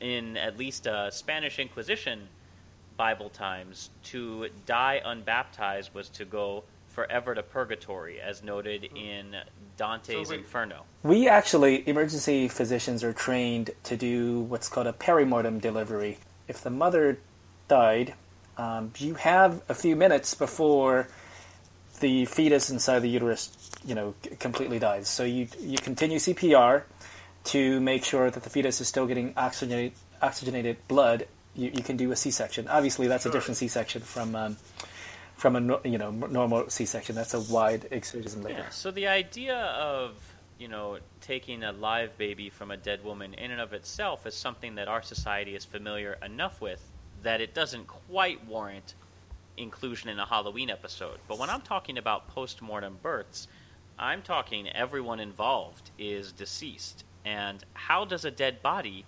[0.00, 2.28] in at least uh, Spanish Inquisition
[2.96, 9.36] Bible times, to die unbaptized was to go forever to purgatory, as noted in
[9.76, 10.84] Dante's So wait- Inferno.
[11.02, 16.18] We actually, emergency physicians are trained to do what's called a perimortem delivery.
[16.48, 17.18] If the mother
[17.68, 18.14] died,
[18.58, 21.08] um, you have a few minutes before
[22.00, 23.50] the fetus inside the uterus,
[23.84, 25.08] you know, c- completely dies.
[25.08, 26.82] So you you continue CPR
[27.44, 31.26] to make sure that the fetus is still getting oxygenated, oxygenated blood.
[31.54, 32.68] You, you can do a C-section.
[32.68, 34.56] Obviously, that's a different C-section from um,
[35.36, 37.14] from a you know normal C-section.
[37.14, 38.60] That's a wide excision later.
[38.60, 40.14] Yeah, so the idea of
[40.58, 44.34] you know taking a live baby from a dead woman in and of itself is
[44.34, 46.82] something that our society is familiar enough with
[47.22, 48.94] that it doesn't quite warrant
[49.56, 51.18] inclusion in a Halloween episode.
[51.28, 53.48] But when I'm talking about post-mortem births,
[53.98, 57.04] I'm talking everyone involved is deceased.
[57.24, 59.04] And how does a dead body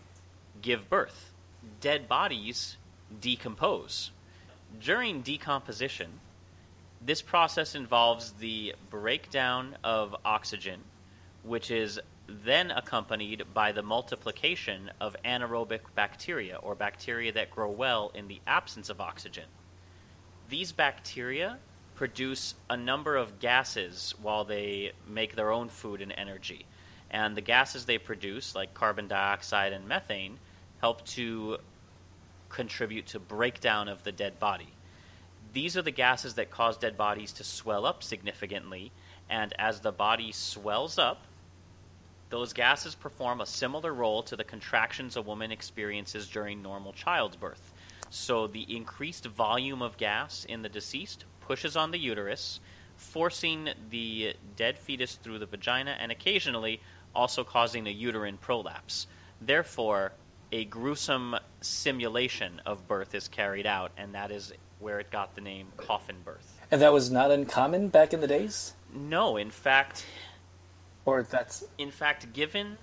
[0.62, 1.32] give birth?
[1.80, 2.76] Dead bodies
[3.20, 4.10] decompose.
[4.80, 6.20] During decomposition,
[7.00, 10.80] this process involves the breakdown of oxygen,
[11.42, 18.12] which is then accompanied by the multiplication of anaerobic bacteria, or bacteria that grow well
[18.14, 19.46] in the absence of oxygen.
[20.48, 21.58] These bacteria
[21.94, 26.66] produce a number of gases while they make their own food and energy.
[27.10, 30.38] And the gases they produce, like carbon dioxide and methane,
[30.80, 31.58] help to
[32.48, 34.68] contribute to breakdown of the dead body.
[35.52, 38.92] These are the gases that cause dead bodies to swell up significantly,
[39.30, 41.22] and as the body swells up,
[42.30, 47.72] those gases perform a similar role to the contractions a woman experiences during normal childbirth.
[48.10, 52.60] So the increased volume of gas in the deceased pushes on the uterus,
[52.96, 56.80] forcing the dead fetus through the vagina and occasionally
[57.14, 59.06] also causing a uterine prolapse.
[59.40, 60.12] Therefore,
[60.52, 65.40] a gruesome simulation of birth is carried out, and that is where it got the
[65.40, 66.58] name coffin birth.
[66.70, 68.74] And that was not uncommon back in the days?
[68.94, 70.04] No, in fact,
[71.04, 72.78] Or that's in fact, given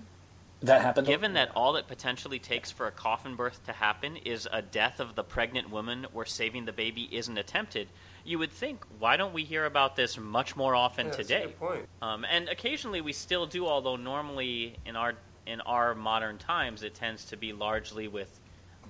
[0.62, 1.06] that happened?
[1.06, 5.00] Given that all it potentially takes for a coffin birth to happen is a death
[5.00, 7.88] of the pregnant woman where saving the baby isn't attempted,
[8.24, 11.32] you would think, why don't we hear about this much more often Yeah, that's a
[11.34, 11.44] today?
[11.46, 11.88] good point.
[12.02, 15.14] Um, and occasionally we still do, although normally in our
[15.46, 18.40] in our modern times it tends to be largely with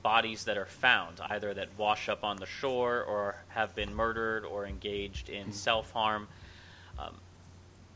[0.03, 4.45] bodies that are found, either that wash up on the shore or have been murdered
[4.45, 6.29] or engaged in self harm,
[6.99, 7.15] um,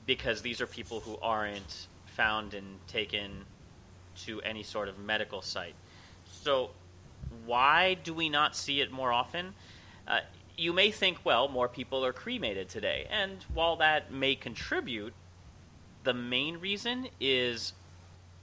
[0.07, 3.45] because these are people who aren't found and taken
[4.17, 5.75] to any sort of medical site.
[6.31, 6.71] So,
[7.47, 9.55] why do we not see it more often?
[10.09, 10.21] Uh,
[10.57, 13.07] you may think, well, more people are cremated today.
[13.11, 15.15] And while that may contribute,
[16.05, 17.73] the main reason is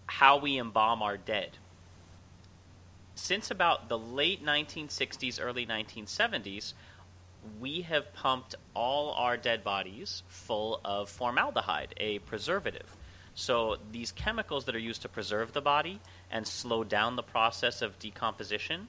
[0.07, 1.51] how we embalm our dead.
[3.15, 6.73] Since about the late 1960s, early 1970s,
[7.59, 12.95] we have pumped all our dead bodies full of formaldehyde, a preservative.
[13.35, 15.99] So these chemicals that are used to preserve the body
[16.31, 18.87] and slow down the process of decomposition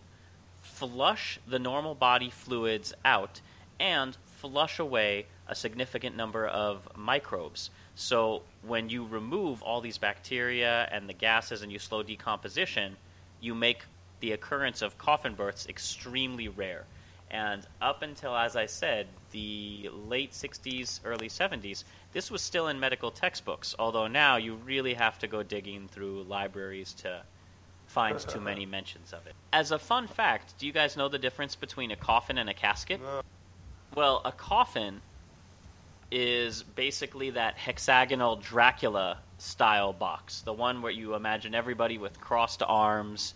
[0.60, 3.40] flush the normal body fluids out
[3.78, 7.70] and flush away a significant number of microbes.
[7.94, 12.96] So when you remove all these bacteria and the gases and you slow decomposition,
[13.40, 13.82] you make
[14.20, 16.84] the occurrence of coffin births extremely rare.
[17.30, 22.80] And up until, as I said, the late 60s, early 70s, this was still in
[22.80, 27.22] medical textbooks, although now you really have to go digging through libraries to
[27.86, 29.34] find too many mentions of it.
[29.52, 32.54] As a fun fact, do you guys know the difference between a coffin and a
[32.54, 33.00] casket?
[33.00, 33.22] No.
[33.98, 35.00] Well, a coffin
[36.12, 42.62] is basically that hexagonal Dracula style box, the one where you imagine everybody with crossed
[42.62, 43.34] arms,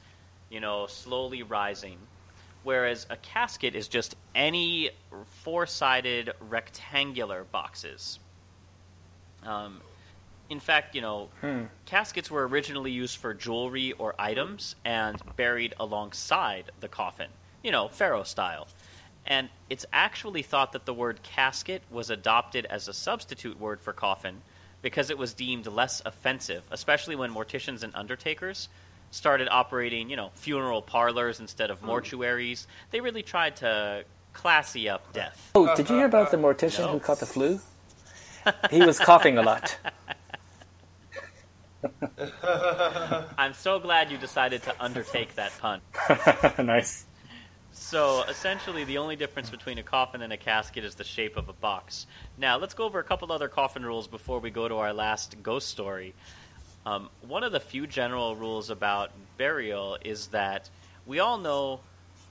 [0.50, 1.98] you know, slowly rising.
[2.62, 4.90] Whereas a casket is just any
[5.42, 8.20] four sided rectangular boxes.
[9.44, 9.80] Um,
[10.48, 11.28] In fact, you know,
[11.86, 17.30] caskets were originally used for jewelry or items and buried alongside the coffin,
[17.64, 18.68] you know, pharaoh style.
[19.26, 23.92] And it's actually thought that the word casket was adopted as a substitute word for
[23.92, 24.42] coffin
[24.82, 28.68] because it was deemed less offensive, especially when morticians and undertakers
[29.12, 31.90] started operating, you know, funeral parlors instead of hmm.
[31.90, 32.66] mortuaries.
[32.90, 35.50] They really tried to classy up death.
[35.54, 37.60] Oh, did you hear about the mortician who caught the flu?
[38.72, 39.78] He was coughing a lot.
[43.38, 45.80] I'm so glad you decided to undertake that pun.
[46.66, 47.06] nice.
[47.72, 51.48] So essentially, the only difference between a coffin and a casket is the shape of
[51.48, 52.06] a box.
[52.36, 55.42] Now, let's go over a couple other coffin rules before we go to our last
[55.42, 56.14] ghost story.
[56.84, 60.68] Um, one of the few general rules about burial is that
[61.06, 61.80] we all know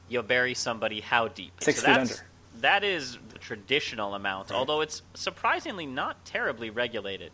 [0.10, 1.54] you bury somebody how deep.
[1.62, 2.28] Six so feet that's- under.
[2.60, 7.32] That is the traditional amount, although it's surprisingly not terribly regulated.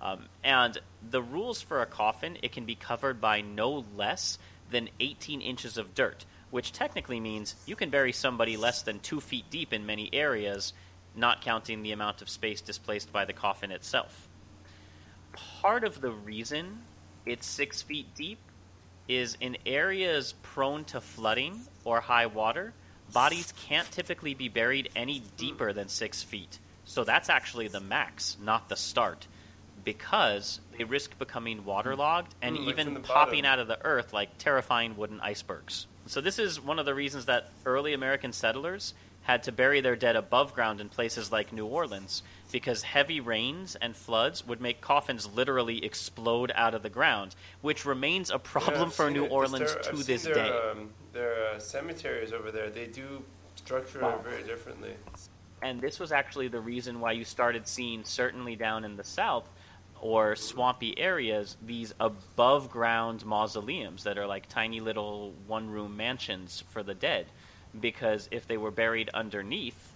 [0.00, 0.78] Um, and
[1.10, 4.38] the rules for a coffin, it can be covered by no less
[4.70, 9.20] than 18 inches of dirt, which technically means you can bury somebody less than two
[9.20, 10.72] feet deep in many areas,
[11.14, 14.28] not counting the amount of space displaced by the coffin itself.
[15.60, 16.78] Part of the reason
[17.26, 18.38] it's six feet deep
[19.08, 22.72] is in areas prone to flooding or high water,
[23.12, 26.58] bodies can't typically be buried any deeper than six feet.
[26.84, 29.26] So that's actually the max, not the start,
[29.84, 33.44] because they risk becoming waterlogged and Mm, even popping bottom.
[33.44, 35.86] out of the earth like terrifying wooden icebergs.
[36.08, 39.94] So this is one of the reasons that early American settlers had to bury their
[39.94, 44.80] dead above ground in places like New Orleans because heavy rains and floods would make
[44.80, 49.30] coffins literally explode out of the ground, which remains a problem I've for New it,
[49.30, 50.48] Orleans there- to I've this their, day.
[50.48, 53.22] Um, their uh, cemeteries over there, they do
[53.56, 54.16] structure Wow.
[54.16, 54.94] it very differently.
[55.60, 59.46] And this was actually the reason why you started seeing, certainly down in the south
[60.00, 66.64] or swampy areas, these above ground mausoleums that are like tiny little one room mansions
[66.70, 67.26] for the dead.
[67.78, 69.92] Because if they were buried underneath,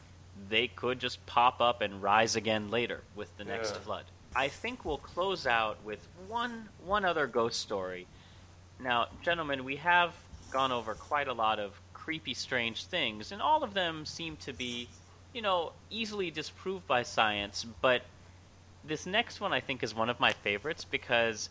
[0.48, 3.80] they could just pop up and rise again later with the next Yeah.
[3.80, 4.04] flood.
[4.34, 8.06] I think we'll close out with one one other ghost story.
[8.80, 10.14] Now, gentlemen, we have
[10.50, 14.52] gone over quite a lot of creepy, strange things, and all of them seem to
[14.52, 14.88] be,
[15.32, 17.64] you know, easily disproved by science.
[17.80, 18.02] But
[18.84, 21.48] this next one I think is one of my favorites because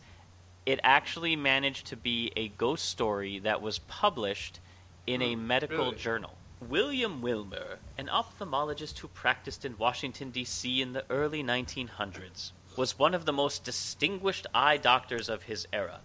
[0.66, 4.60] it actually managed to be a ghost story that was published
[5.06, 5.96] in a hmm, medical really?
[5.96, 6.34] journal.
[6.68, 10.80] William Wilmer, an ophthalmologist who practiced in Washington, D.C.
[10.80, 16.00] in the early 1900s, was one of the most distinguished eye doctors of his era.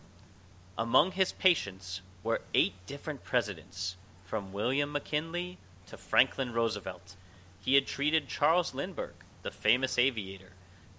[0.77, 7.15] Among his patients were eight different presidents, from William McKinley to Franklin Roosevelt.
[7.59, 10.51] He had treated Charles Lindbergh, the famous aviator,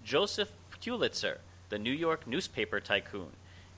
[0.09, 1.37] Joseph Pulitzer,
[1.69, 3.29] the New York newspaper tycoon,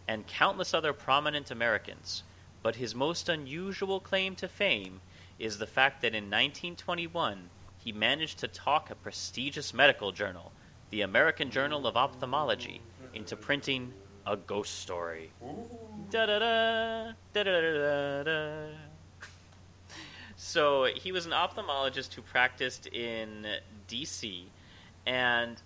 [0.08, 2.24] and countless other prominent Americans.
[2.64, 5.02] But his most unusual claim to fame
[5.40, 10.54] is the fact that in 1921 he managed to talk a prestigious medical journal,
[10.90, 12.80] the American Journal of Ophthalmology,
[13.14, 13.92] into printing
[14.26, 15.32] a ghost story.
[16.12, 18.68] Da da da da da da da.
[20.38, 23.46] So he was an ophthalmologist who practiced in
[23.90, 24.48] D.C.
[25.06, 25.62] and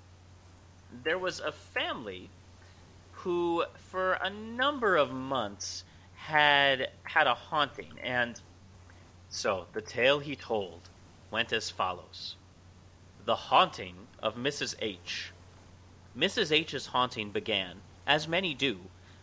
[1.03, 2.29] there was a family
[3.11, 5.83] who, for a number of months,
[6.15, 8.39] had had a haunting, and
[9.29, 10.89] so the tale he told
[11.31, 12.35] went as follows:
[13.25, 14.75] The haunting of Mrs.
[14.79, 15.31] H.
[16.17, 16.51] Mrs.
[16.51, 18.79] H's haunting began, as many do,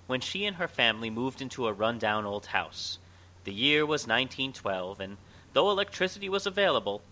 [0.06, 2.98] when she and her family moved into a rundown old house.
[3.44, 5.16] The year was 1912, and
[5.52, 7.02] though electricity was available,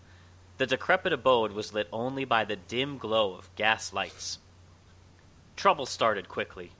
[0.57, 4.37] the decrepit abode was lit only by the dim glow of gas lights.
[5.55, 6.71] Trouble started quickly.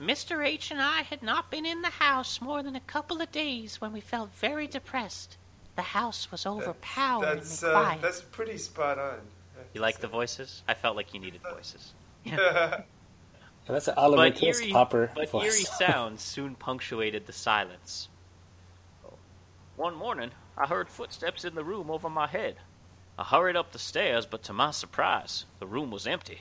[0.00, 0.44] Mr.
[0.44, 3.80] H and I had not been in the house more than a couple of days
[3.80, 5.36] when we felt very depressed.
[5.76, 8.02] The house was overpoweringly That's uh, quiet.
[8.02, 9.18] that's pretty spot on.
[9.72, 10.62] You like the voices?
[10.68, 11.92] I felt like you needed voices.
[13.66, 15.44] That's an Oliver But Twist eerie, Hopper but voice.
[15.54, 18.08] eerie sounds soon punctuated the silence.
[19.76, 22.56] One morning, I heard footsteps in the room over my head.
[23.18, 26.40] I hurried up the stairs, but to my surprise, the room was empty.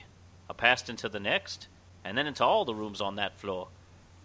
[0.50, 1.68] I passed into the next,
[2.04, 3.68] and then into all the rooms on that floor,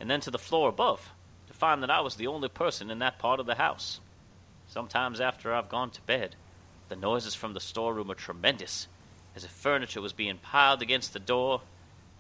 [0.01, 1.13] and then to the floor above,
[1.47, 4.01] to find that I was the only person in that part of the house.
[4.67, 6.37] Sometimes after I've gone to bed,
[6.89, 8.89] the noises from the storeroom are tremendous,
[9.35, 11.63] as if furniture was being piled against the door,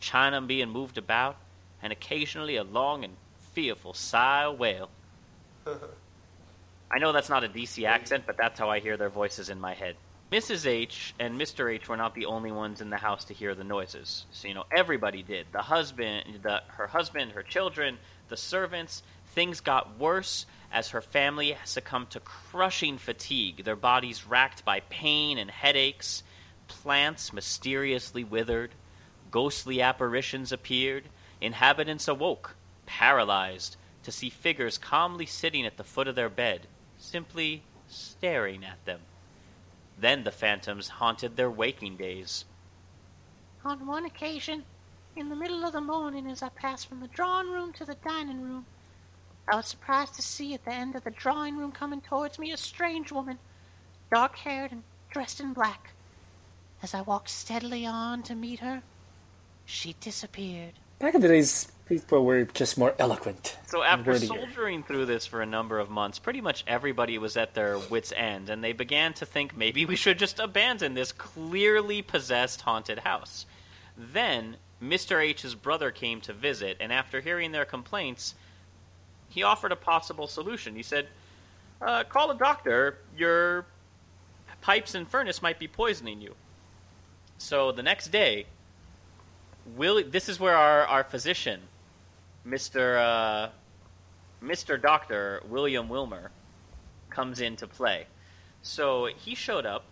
[0.00, 1.36] china being moved about,
[1.82, 3.16] and occasionally a long and
[3.52, 4.90] fearful sigh or wail.
[6.90, 9.60] I know that's not a DC accent, but that's how I hear their voices in
[9.60, 9.96] my head.
[10.30, 10.66] Mrs.
[10.66, 11.72] H and Mr.
[11.72, 14.26] H were not the only ones in the house to hear the noises.
[14.30, 15.46] So you know everybody did.
[15.52, 17.96] The husband, the, her husband, her children,
[18.28, 19.02] the servants.
[19.28, 25.38] Things got worse as her family succumbed to crushing fatigue, their bodies racked by pain
[25.38, 26.22] and headaches.
[26.66, 28.74] Plants mysteriously withered.
[29.30, 31.04] Ghostly apparitions appeared.
[31.40, 32.54] Inhabitants awoke,
[32.84, 36.66] paralyzed, to see figures calmly sitting at the foot of their bed,
[36.98, 39.00] simply staring at them.
[40.00, 42.44] Then the phantoms haunted their waking days.
[43.64, 44.64] On one occasion,
[45.16, 47.96] in the middle of the morning as I passed from the drawing room to the
[47.96, 48.66] dining room,
[49.50, 52.52] I was surprised to see at the end of the drawing room coming towards me
[52.52, 53.38] a strange woman,
[54.12, 55.90] dark haired and dressed in black.
[56.82, 58.82] As I walked steadily on to meet her,
[59.64, 60.74] she disappeared.
[61.00, 63.56] Back in the days, people were just more eloquent.
[63.66, 64.26] So after wordier.
[64.26, 68.12] soldiering through this for a number of months, pretty much everybody was at their wits'
[68.14, 73.00] end, and they began to think maybe we should just abandon this clearly possessed haunted
[73.00, 73.46] house.
[73.96, 75.22] Then Mr.
[75.22, 78.34] H's brother came to visit, and after hearing their complaints,
[79.28, 80.76] he offered a possible solution.
[80.76, 81.08] He said,
[81.80, 82.98] uh, "Call a doctor.
[83.16, 83.66] Your
[84.60, 86.34] pipes and furnace might be poisoning you."
[87.38, 88.46] So the next day,
[89.76, 91.60] Will this is where our, our physician,
[92.44, 93.50] Mister uh,
[94.40, 96.30] Mister Doctor William Wilmer,
[97.10, 98.06] comes into play.
[98.62, 99.84] So he showed up,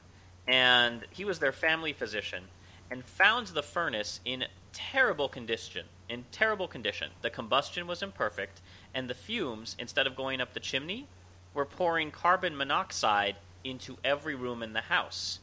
[0.46, 2.44] and he was their family physician,
[2.90, 5.86] and found the furnace in terrible condition.
[6.08, 8.60] In terrible condition, the combustion was imperfect,
[8.94, 11.08] and the fumes, instead of going up the chimney,
[11.52, 15.40] were pouring carbon monoxide into every room in the house.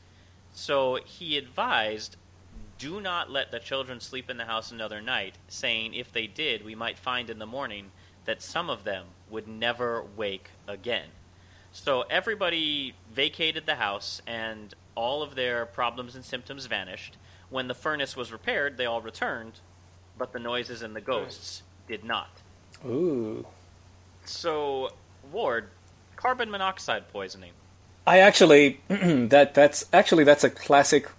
[0.53, 2.15] So he advised
[2.77, 6.65] do not let the children sleep in the house another night, saying if they did,
[6.65, 7.91] we might find in the morning
[8.25, 11.07] that some of them would never wake again.
[11.71, 17.17] So everybody vacated the house, and all of their problems and symptoms vanished.
[17.49, 19.59] When the furnace was repaired, they all returned,
[20.17, 22.29] but the noises and the ghosts did not.
[22.85, 23.45] Ooh.
[24.25, 24.91] So,
[25.31, 25.69] Ward,
[26.15, 27.51] carbon monoxide poisoning.
[28.05, 31.09] I actually that that's actually that's a classic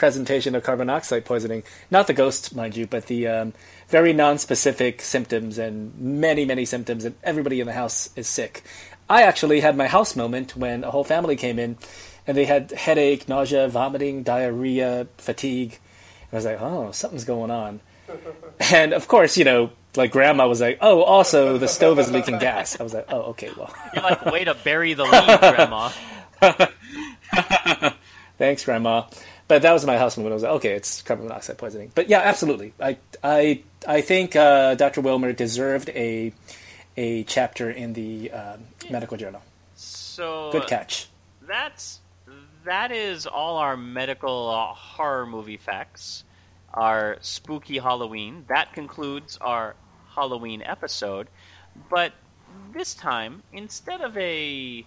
[0.00, 1.62] presentation of carbon monoxide poisoning.
[1.90, 3.52] Not the ghost, mind you, but the um,
[3.88, 8.64] very non-specific symptoms and many many symptoms, and everybody in the house is sick.
[9.10, 11.76] I actually had my house moment when a whole family came in,
[12.26, 15.78] and they had headache, nausea, vomiting, diarrhea, fatigue.
[16.32, 17.80] I was like, oh, something's going on.
[18.72, 22.38] And of course, you know, like grandma was like, oh, also the stove is leaking
[22.38, 22.78] gas.
[22.78, 23.74] I was like, oh, okay, well.
[23.94, 25.90] You're like, way to bury the lead, Grandma.
[28.38, 29.04] Thanks, Grandma.
[29.50, 30.30] But that was my house moment.
[30.30, 31.90] I was like, okay, it's carbon monoxide poisoning.
[31.92, 32.72] But yeah, absolutely.
[32.78, 35.00] I I I think uh, Dr.
[35.00, 36.32] Wilmer deserved a
[36.96, 39.42] a chapter in the um, medical journal.
[39.74, 41.08] So Good catch.
[41.42, 41.98] That's
[42.64, 46.22] that is all our medical uh, horror movie facts.
[46.72, 48.44] Our spooky Halloween.
[48.48, 49.74] That concludes our
[50.14, 51.26] Halloween episode.
[51.90, 52.12] But
[52.72, 54.86] this time, instead of a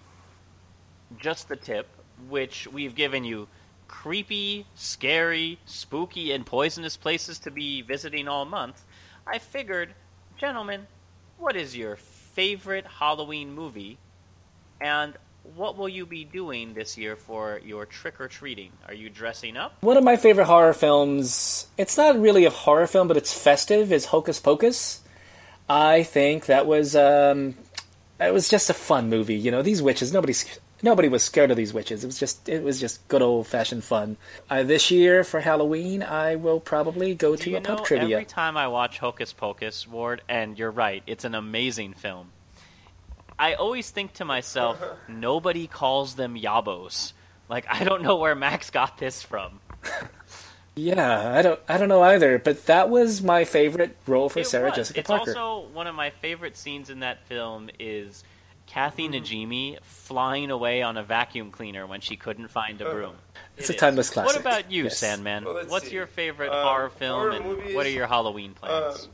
[1.18, 1.90] just the tip,
[2.30, 3.50] which we've given you
[3.88, 8.84] creepy, scary, spooky, and poisonous places to be visiting all month,
[9.26, 9.94] I figured,
[10.38, 10.88] gentlemen,
[11.38, 13.98] what is your favorite Halloween movie?
[14.82, 15.16] And
[15.56, 18.72] what will you be doing this year for your trick or treating?
[18.88, 19.76] Are you dressing up?
[19.82, 23.92] One of my favorite horror films, it's not really a horror film, but it's festive,
[23.92, 25.02] is Hocus Pocus.
[25.70, 27.56] I think that was um,
[28.20, 29.36] it was just a fun movie.
[29.36, 32.04] You know, these witches, nobody's nobody was scared of these witches.
[32.04, 34.18] It was just it was just good old fashioned fun.
[34.50, 38.18] Uh, this year for Halloween, I will probably go Do to a know, pub trivia.
[38.18, 42.30] every time I watch Hocus Pocus, Ward, and you're right, it's an amazing film.
[43.40, 47.14] I always think to myself, nobody calls them Yabos.
[47.50, 49.60] Like I don't know where Max got this from.
[50.76, 54.48] Yeah, I don't I don't know either, but that was my favorite role for It
[54.48, 54.76] Sarah was.
[54.76, 55.38] Jessica it's Parker.
[55.38, 58.24] also one of my favorite scenes in that film is
[58.74, 59.24] Kathy Mm-hmm.
[59.24, 63.16] Najimy flying away on a vacuum cleaner when she couldn't find a broom.
[63.56, 64.14] It's It a timeless is.
[64.14, 64.34] classic.
[64.34, 64.98] What about you, Yes.
[64.98, 65.46] Sandman?
[65.46, 65.94] Well, What's see.
[65.94, 69.04] your favorite Um, horror film, horror and movies, what are your Halloween plans?
[69.04, 69.10] Um,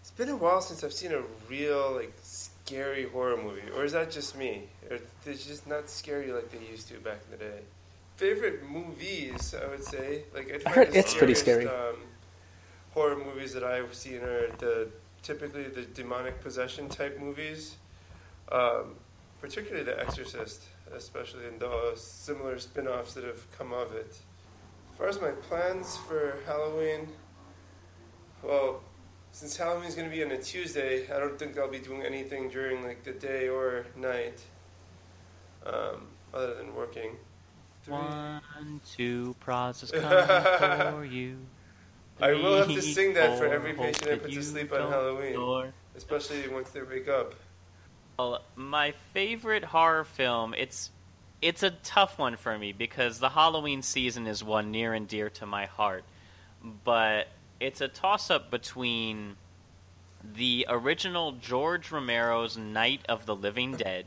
[0.00, 1.20] it's been a while since I've seen a
[1.50, 4.62] real like scary horror movie, or is that just me?
[4.90, 7.60] Or they're just not scary like they used to back in the day.
[8.16, 10.22] Favorite movies, I would say.
[10.34, 11.66] Like I, I heard the it's pretty scary.
[11.68, 11.96] Um,
[12.94, 14.88] horror movies that I've seen are the
[15.22, 17.76] typically the demonic possession type movies,
[18.52, 18.94] um,
[19.40, 20.62] particularly The Exorcist,
[20.94, 24.18] especially in the similar spin-offs that have come of it.
[24.92, 27.08] As far as my plans for Halloween,
[28.42, 28.80] well,
[29.32, 32.48] since Halloween's going to be on a Tuesday, I don't think I'll be doing anything
[32.48, 34.40] during like the day or night,
[35.66, 37.16] um, other than working.
[37.86, 38.40] One,
[38.96, 41.38] two, is coming for you.
[42.20, 45.34] I will have to sing that for every patient I put to sleep on Halloween,
[45.34, 45.72] snore.
[45.96, 47.34] especially once they wake up.
[48.18, 50.90] Well, my favorite horror film, it's
[51.42, 55.28] it's a tough one for me because the Halloween season is one near and dear
[55.30, 56.04] to my heart.
[56.84, 57.28] But
[57.60, 59.36] it's a toss up between
[60.34, 64.06] the original George Romero's Night of the Living Dead,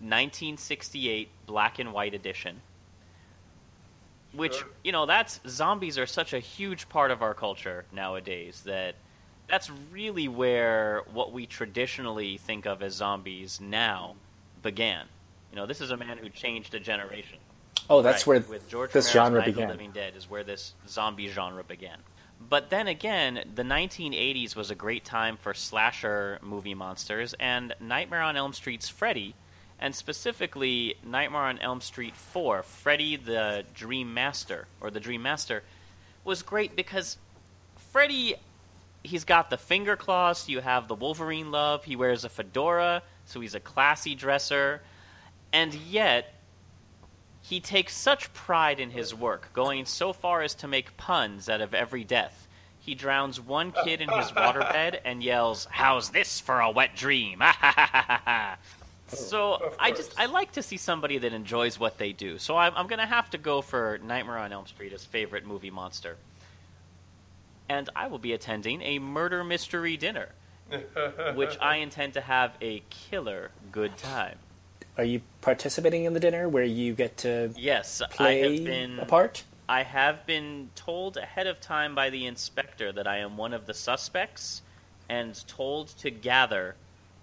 [0.00, 2.62] 1968 black and white edition.
[4.32, 8.94] Which, you know, that's zombies are such a huge part of our culture nowadays that
[9.48, 14.14] that's really where what we traditionally think of as zombies now
[14.62, 15.06] began.
[15.50, 17.38] You know, this is a man who changed a generation.
[17.90, 19.68] Oh, that's Right, where with George this genre Night began.
[19.68, 21.98] Living Dead is where this zombie genre began.
[22.48, 28.22] But then again, the 1980s was a great time for slasher movie monsters, and Nightmare
[28.22, 29.34] on Elm Street's Freddy,
[29.78, 35.62] and specifically Nightmare on Elm Street 4, Freddy the Dream Master, or the Dream Master,
[36.24, 37.16] was great because
[37.92, 38.36] Freddy,
[39.02, 43.40] he's got the finger claws, you have the Wolverine love, he wears a fedora, so
[43.40, 44.82] he's a classy dresser,
[45.52, 46.34] and yet
[47.40, 51.60] he takes such pride in his work, going so far as to make puns out
[51.60, 52.48] of every death.
[52.78, 57.38] He drowns one kid in his waterbed and yells, "How's this for a wet dream?"
[59.06, 60.18] so oh, I just.
[60.18, 62.38] I like to see somebody that enjoys what they do.
[62.38, 65.46] So I'm, I'm going to have to go for Nightmare on Elm Street as favorite
[65.46, 66.16] movie monster.
[67.72, 70.28] And I will be attending a murder mystery dinner,
[71.34, 74.36] which I intend to have a killer good time.
[74.98, 78.98] Are you participating in the dinner where you get to Yes, play I have been
[78.98, 79.44] a part?
[79.70, 83.64] I have been told ahead of time by the inspector that I am one of
[83.64, 84.60] the suspects
[85.08, 86.74] and told to gather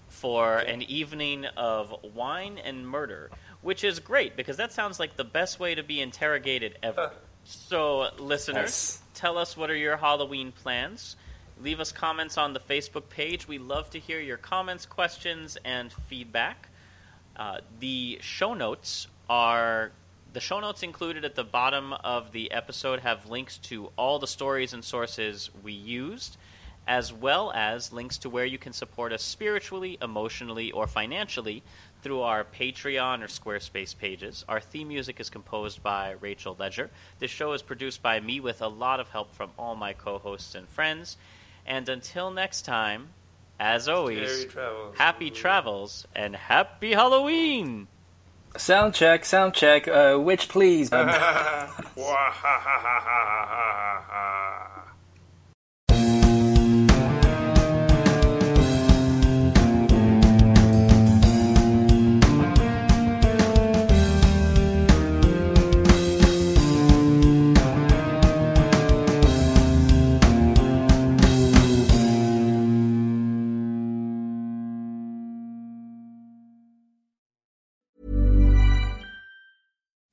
[0.07, 3.29] for an evening of wine and murder,
[3.61, 7.11] which is great because that sounds like the best way to be interrogated ever.
[7.45, 9.01] So, listeners, Nice.
[9.19, 11.17] Tell us what are your Halloween plans.
[11.61, 13.49] Leave us comments on the Facebook page.
[13.49, 16.69] We love to hear your comments, questions, and feedback.
[17.35, 19.91] Uh, the show notes are
[20.31, 24.27] the show notes included at the bottom of the episode have links to all the
[24.27, 26.37] stories and sources we used,
[26.87, 31.61] as well as links to where you can support us spiritually, emotionally, or financially
[32.01, 34.45] through our Patreon or Squarespace pages.
[34.47, 36.89] Our theme music is composed by Rachel Ledger.
[37.19, 40.17] This show is produced by me with a lot of help from all my co
[40.17, 41.17] hosts and friends.
[41.65, 43.09] And until next time,
[43.59, 44.95] as always, travels.
[44.97, 47.87] happy travels and happy Halloween!
[48.57, 49.87] Sound check, sound check.
[49.87, 50.89] Uh, which please?
[50.99, 51.07] Um,